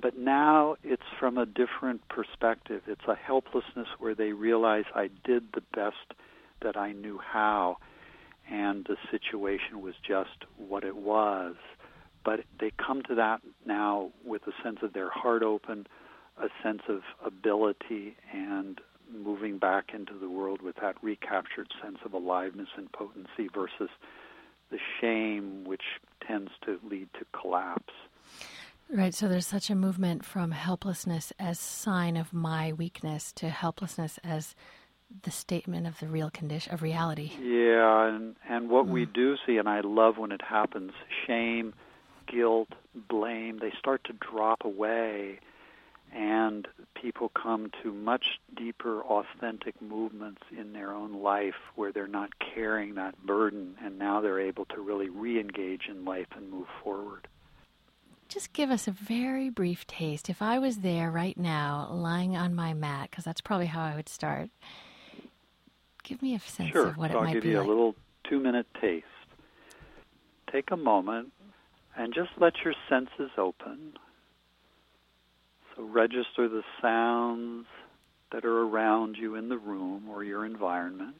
But 0.00 0.16
now 0.16 0.76
it's 0.84 1.02
from 1.18 1.36
a 1.36 1.44
different 1.44 2.08
perspective. 2.08 2.82
It's 2.86 3.08
a 3.08 3.16
helplessness 3.16 3.88
where 3.98 4.14
they 4.14 4.32
realize 4.32 4.84
I 4.94 5.10
did 5.24 5.48
the 5.52 5.64
best 5.74 6.14
that 6.62 6.76
I 6.76 6.92
knew 6.92 7.18
how 7.18 7.78
and 8.50 8.84
the 8.84 8.96
situation 9.10 9.80
was 9.80 9.94
just 10.06 10.44
what 10.56 10.84
it 10.84 10.96
was. 10.96 11.56
But 12.24 12.40
they 12.60 12.70
come 12.84 13.02
to 13.08 13.14
that 13.16 13.40
now 13.66 14.12
with 14.24 14.42
a 14.46 14.52
sense 14.62 14.78
of 14.82 14.92
their 14.92 15.10
heart 15.10 15.42
open, 15.42 15.86
a 16.40 16.48
sense 16.62 16.82
of 16.88 17.02
ability, 17.24 18.16
and 18.32 18.80
moving 19.12 19.58
back 19.58 19.90
into 19.92 20.14
the 20.14 20.28
world 20.28 20.62
with 20.62 20.76
that 20.76 20.96
recaptured 21.02 21.68
sense 21.82 21.98
of 22.04 22.14
aliveness 22.14 22.68
and 22.76 22.90
potency 22.92 23.48
versus 23.52 23.90
the 24.70 24.78
shame 25.00 25.64
which 25.64 25.82
tends 26.26 26.50
to 26.64 26.78
lead 26.88 27.08
to 27.18 27.26
collapse. 27.38 27.92
Right, 28.90 29.14
so 29.14 29.28
there's 29.28 29.46
such 29.46 29.70
a 29.70 29.74
movement 29.74 30.24
from 30.24 30.50
helplessness 30.50 31.32
as 31.38 31.58
sign 31.58 32.16
of 32.16 32.32
my 32.32 32.72
weakness 32.72 33.32
to 33.34 33.48
helplessness 33.48 34.18
as 34.22 34.54
the 35.22 35.30
statement 35.30 35.86
of 35.86 35.98
the 36.00 36.08
real 36.08 36.30
condition 36.30 36.72
of 36.72 36.82
reality. 36.82 37.32
Yeah, 37.40 38.06
and 38.08 38.36
and 38.48 38.70
what 38.70 38.86
mm. 38.86 38.90
we 38.90 39.06
do 39.06 39.36
see, 39.46 39.58
and 39.58 39.68
I 39.68 39.80
love 39.80 40.18
when 40.18 40.32
it 40.32 40.42
happens, 40.42 40.92
shame, 41.26 41.74
guilt, 42.26 42.68
blame, 43.08 43.58
they 43.58 43.72
start 43.78 44.04
to 44.04 44.12
drop 44.12 44.64
away, 44.64 45.40
and 46.12 46.66
people 46.94 47.30
come 47.30 47.70
to 47.82 47.92
much 47.92 48.40
deeper, 48.56 49.02
authentic 49.02 49.80
movements 49.80 50.42
in 50.56 50.72
their 50.72 50.92
own 50.92 51.22
life 51.22 51.56
where 51.74 51.92
they're 51.92 52.06
not 52.06 52.30
carrying 52.54 52.94
that 52.94 53.20
burden, 53.24 53.76
and 53.82 53.98
now 53.98 54.20
they're 54.20 54.40
able 54.40 54.64
to 54.66 54.80
really 54.80 55.08
re-engage 55.08 55.88
in 55.88 56.04
life 56.04 56.28
and 56.36 56.50
move 56.50 56.68
forward 56.82 57.28
just 58.32 58.54
give 58.54 58.70
us 58.70 58.88
a 58.88 58.92
very 58.92 59.50
brief 59.50 59.86
taste. 59.86 60.30
If 60.30 60.40
I 60.40 60.58
was 60.58 60.78
there 60.78 61.10
right 61.10 61.36
now, 61.36 61.88
lying 61.92 62.34
on 62.34 62.54
my 62.54 62.72
mat, 62.72 63.10
because 63.10 63.24
that's 63.24 63.42
probably 63.42 63.66
how 63.66 63.82
I 63.82 63.94
would 63.94 64.08
start, 64.08 64.48
Give 66.04 66.20
me 66.22 66.34
a 66.34 66.40
sense 66.40 66.70
sure. 66.70 66.88
of 66.88 66.96
what 66.96 67.12
so 67.12 67.18
it 67.18 67.24
might 67.24 67.32
be. 67.32 67.36
I'll 67.36 67.42
give 67.42 67.44
you 67.44 67.58
like. 67.58 67.66
a 67.66 67.68
little 67.68 67.94
two 68.28 68.40
minute 68.40 68.66
taste. 68.80 69.06
Take 70.50 70.70
a 70.70 70.76
moment, 70.76 71.32
And 71.96 72.12
just 72.12 72.30
let 72.38 72.54
your 72.64 72.74
senses 72.88 73.30
open. 73.38 73.94
So 75.74 75.82
register 75.84 76.48
the 76.48 76.62
sounds 76.80 77.66
that 78.32 78.44
are 78.44 78.60
around 78.62 79.16
you 79.16 79.34
in 79.36 79.48
the 79.48 79.56
room 79.58 80.08
or 80.08 80.24
your 80.24 80.44
environment. 80.44 81.16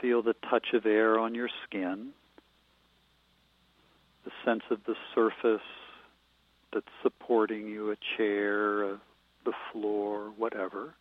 Feel 0.00 0.22
the 0.22 0.34
touch 0.50 0.68
of 0.74 0.86
air 0.86 1.18
on 1.18 1.34
your 1.34 1.48
skin, 1.66 2.10
the 4.24 4.30
sense 4.44 4.62
of 4.70 4.78
the 4.86 4.94
surface 5.14 5.66
that's 6.72 6.86
supporting 7.02 7.68
you, 7.68 7.90
a 7.92 7.96
chair, 8.16 8.82
a, 8.84 9.00
the 9.44 9.52
floor, 9.72 10.32
whatever. 10.36 10.94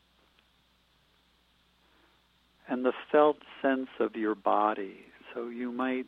And 2.67 2.85
the 2.85 2.93
felt 3.11 3.37
sense 3.61 3.89
of 3.99 4.15
your 4.15 4.35
body. 4.35 5.05
So 5.33 5.49
you 5.49 5.71
might 5.71 6.07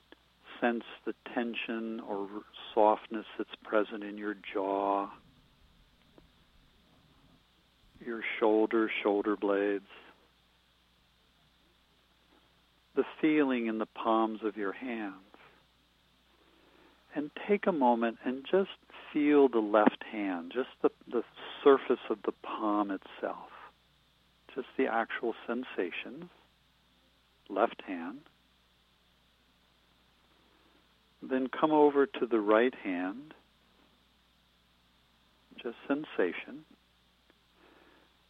sense 0.62 0.84
the 1.06 1.14
tension 1.34 2.00
or 2.00 2.28
softness 2.74 3.26
that's 3.38 3.50
present 3.64 4.04
in 4.04 4.18
your 4.18 4.36
jaw, 4.54 5.10
your 8.06 8.22
shoulder, 8.40 8.90
shoulder 9.04 9.36
blades, 9.36 9.86
the 12.96 13.04
feeling 13.20 13.68
in 13.68 13.78
the 13.78 13.86
palms 13.86 14.40
of 14.44 14.56
your 14.56 14.72
hands. 14.72 15.14
And 17.16 17.32
take 17.48 17.66
a 17.66 17.72
moment 17.72 18.18
and 18.26 18.46
just 18.50 18.70
feel 19.16 19.48
the 19.48 19.60
left 19.60 20.04
hand, 20.12 20.52
just 20.54 20.68
the, 20.82 20.90
the 21.10 21.24
surface 21.64 22.04
of 22.10 22.18
the 22.26 22.34
palm 22.44 22.92
itself, 22.92 23.48
just 24.54 24.68
the 24.78 24.88
actual 24.88 25.34
sensations, 25.48 26.26
left 27.50 27.82
hand. 27.88 28.20
Then 31.24 31.48
come 31.48 31.72
over 31.72 32.06
to 32.06 32.26
the 32.30 32.42
right 32.42 32.74
hand, 32.84 33.34
just 35.64 35.78
sensation. 35.88 36.66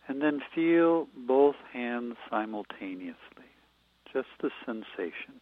And 0.07 0.21
then 0.21 0.39
feel 0.53 1.07
both 1.27 1.55
hands 1.73 2.15
simultaneously, 2.29 3.49
just 4.13 4.27
the 4.39 4.51
sensation. 4.67 5.41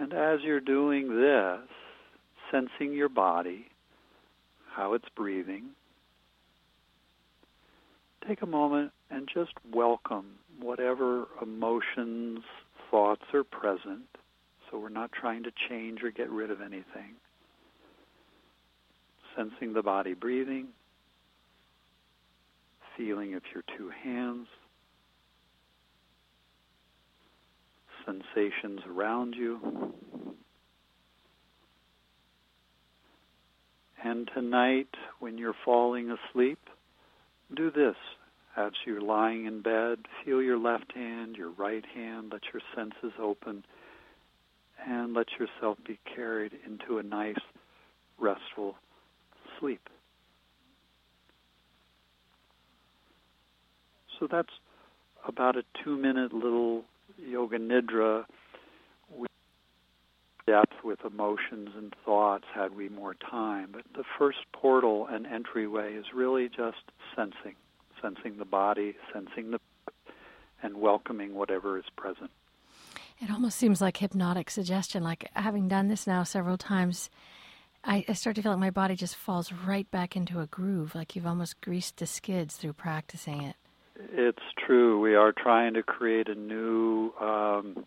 And 0.00 0.14
as 0.14 0.40
you're 0.42 0.60
doing 0.60 1.14
this, 1.14 1.60
sensing 2.50 2.94
your 2.94 3.10
body, 3.10 3.66
how 4.74 4.94
it's 4.94 5.04
breathing, 5.14 5.64
take 8.26 8.40
a 8.40 8.46
moment 8.46 8.92
and 9.10 9.28
just 9.32 9.52
welcome 9.74 10.24
whatever 10.58 11.26
emotions, 11.42 12.38
thoughts 12.90 13.24
are 13.34 13.44
present. 13.44 14.04
So 14.70 14.78
we're 14.78 14.88
not 14.88 15.12
trying 15.12 15.42
to 15.42 15.50
change 15.68 16.02
or 16.02 16.10
get 16.10 16.30
rid 16.30 16.50
of 16.50 16.62
anything. 16.62 17.16
Sensing 19.36 19.74
the 19.74 19.82
body 19.82 20.14
breathing, 20.14 20.68
feeling 22.96 23.34
of 23.34 23.42
your 23.52 23.64
two 23.76 23.90
hands, 24.02 24.46
sensations 28.10 28.80
around 28.88 29.34
you. 29.34 29.92
And 34.02 34.30
tonight, 34.34 34.88
when 35.18 35.36
you're 35.38 35.54
falling 35.64 36.10
asleep, 36.10 36.58
do 37.54 37.70
this. 37.70 37.96
As 38.56 38.72
you're 38.84 39.00
lying 39.00 39.46
in 39.46 39.62
bed, 39.62 39.98
feel 40.24 40.42
your 40.42 40.58
left 40.58 40.92
hand, 40.94 41.36
your 41.36 41.50
right 41.50 41.84
hand, 41.94 42.30
let 42.32 42.42
your 42.52 42.62
senses 42.74 43.16
open, 43.20 43.64
and 44.86 45.14
let 45.14 45.26
yourself 45.38 45.78
be 45.86 45.98
carried 46.14 46.52
into 46.66 46.98
a 46.98 47.02
nice, 47.02 47.38
restful 48.18 48.74
sleep. 49.58 49.88
So 54.18 54.26
that's 54.30 54.48
about 55.26 55.56
a 55.56 55.62
two 55.84 55.96
minute 55.96 56.32
little 56.32 56.84
yoga 57.18 57.58
nidra 57.58 58.24
with 59.10 59.30
depth 60.46 60.84
with 60.84 61.04
emotions 61.04 61.70
and 61.76 61.94
thoughts 62.04 62.44
had 62.54 62.74
we 62.74 62.88
more 62.88 63.14
time. 63.14 63.70
But 63.72 63.84
the 63.94 64.04
first 64.18 64.38
portal 64.52 65.06
and 65.06 65.26
entryway 65.26 65.94
is 65.94 66.06
really 66.14 66.48
just 66.48 66.92
sensing, 67.14 67.56
sensing 68.00 68.38
the 68.38 68.44
body, 68.44 68.96
sensing 69.12 69.50
the 69.50 69.60
and 70.62 70.76
welcoming 70.76 71.34
whatever 71.34 71.78
is 71.78 71.84
present. 71.96 72.30
It 73.20 73.30
almost 73.30 73.58
seems 73.58 73.80
like 73.80 73.98
hypnotic 73.98 74.50
suggestion. 74.50 75.02
Like 75.02 75.30
having 75.34 75.68
done 75.68 75.88
this 75.88 76.06
now 76.06 76.22
several 76.22 76.56
times, 76.56 77.10
I, 77.84 78.04
I, 78.08 78.12
start 78.14 78.36
to 78.36 78.42
feel 78.42 78.52
like 78.52 78.60
my 78.60 78.70
body 78.70 78.96
just 78.96 79.16
falls 79.16 79.52
right 79.52 79.90
back 79.90 80.16
into 80.16 80.40
a 80.40 80.46
groove, 80.46 80.94
like 80.94 81.14
you've 81.14 81.26
almost 81.26 81.60
greased 81.60 81.98
the 81.98 82.06
skids 82.06 82.56
through 82.56 82.74
practicing 82.74 83.42
it. 83.42 83.56
It's 84.12 84.42
true. 84.66 85.00
We 85.00 85.14
are 85.14 85.32
trying 85.32 85.74
to 85.74 85.82
create 85.82 86.28
a 86.28 86.34
new 86.34 87.12
um, 87.20 87.86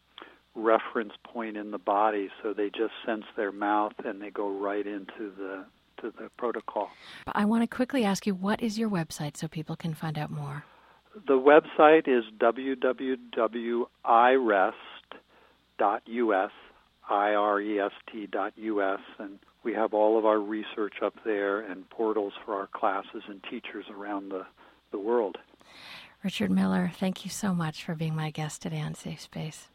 reference 0.55 1.13
point 1.23 1.57
in 1.57 1.71
the 1.71 1.77
body, 1.77 2.29
so 2.41 2.53
they 2.53 2.69
just 2.69 2.93
sense 3.05 3.25
their 3.35 3.51
mouth 3.51 3.93
and 4.05 4.21
they 4.21 4.29
go 4.29 4.49
right 4.49 4.85
into 4.85 5.31
the 5.37 5.65
to 6.01 6.11
the 6.17 6.29
protocol. 6.37 6.89
I 7.27 7.45
want 7.45 7.63
to 7.63 7.75
quickly 7.75 8.03
ask 8.03 8.27
you, 8.27 8.35
what 8.35 8.61
is 8.61 8.77
your 8.77 8.89
website 8.89 9.37
so 9.37 9.47
people 9.47 9.75
can 9.75 9.93
find 9.93 10.17
out 10.17 10.29
more? 10.29 10.65
The 11.27 11.39
website 11.39 12.07
is 12.07 12.23
www.irest.us, 12.39 12.91
I-R-E-S-T.us, 17.09 19.01
and 19.19 19.39
we 19.63 19.73
have 19.73 19.93
all 19.93 20.17
of 20.17 20.25
our 20.25 20.39
research 20.39 20.95
up 21.03 21.13
there 21.23 21.61
and 21.61 21.89
portals 21.89 22.33
for 22.43 22.55
our 22.55 22.67
classes 22.67 23.23
and 23.27 23.41
teachers 23.49 23.85
around 23.95 24.29
the, 24.29 24.45
the 24.91 24.99
world. 24.99 25.37
Richard 26.23 26.51
Miller, 26.51 26.91
thank 26.99 27.25
you 27.25 27.31
so 27.31 27.53
much 27.53 27.83
for 27.83 27.95
being 27.95 28.15
my 28.15 28.31
guest 28.31 28.61
today 28.61 28.79
on 28.79 28.95
Safe 28.95 29.19
Space. 29.19 29.67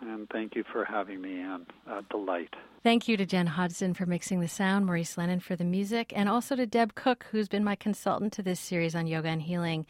And 0.00 0.28
thank 0.30 0.54
you 0.54 0.64
for 0.70 0.84
having 0.84 1.20
me, 1.20 1.40
Anne. 1.40 1.66
A 1.88 2.02
delight. 2.10 2.54
Thank 2.84 3.08
you 3.08 3.16
to 3.16 3.26
Jen 3.26 3.48
Hodgson 3.48 3.94
for 3.94 4.06
mixing 4.06 4.40
the 4.40 4.48
sound, 4.48 4.86
Maurice 4.86 5.18
Lennon 5.18 5.40
for 5.40 5.56
the 5.56 5.64
music, 5.64 6.12
and 6.14 6.28
also 6.28 6.54
to 6.54 6.66
Deb 6.66 6.94
Cook, 6.94 7.26
who's 7.30 7.48
been 7.48 7.64
my 7.64 7.74
consultant 7.74 8.32
to 8.34 8.42
this 8.42 8.60
series 8.60 8.94
on 8.94 9.08
yoga 9.08 9.28
and 9.28 9.42
healing. 9.42 9.86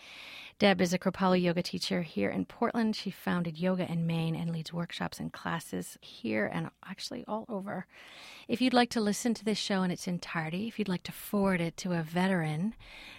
Deb 0.59 0.81
is 0.81 0.93
a 0.93 0.99
Kripalu 0.99 1.41
yoga 1.41 1.63
teacher 1.63 2.03
here 2.03 2.31
in 2.31 2.47
Portland. 2.47 2.97
She 2.97 3.11
founded 3.11 3.59
Yoga 3.59 3.91
in 3.91 4.07
Maine 4.07 4.35
and 4.35 4.51
leads 4.51 4.73
workshops 4.73 5.21
and 5.21 5.33
classes 5.33 5.99
here 6.01 6.51
and 6.53 6.71
actually 6.85 7.25
all 7.29 7.45
over. 7.49 7.87
If 8.49 8.61
you'd 8.61 8.75
like 8.75 8.91
to 8.91 9.01
listen 9.01 9.35
to 9.35 9.45
this 9.45 9.59
show 9.59 9.83
in 9.83 9.91
its 9.91 10.09
entirety, 10.09 10.67
if 10.67 10.79
you'd 10.79 10.89
like 10.89 11.05
to 11.05 11.13
forward 11.13 11.61
it 11.61 11.77
to 11.77 11.93
a 11.93 12.03
veteran 12.03 12.75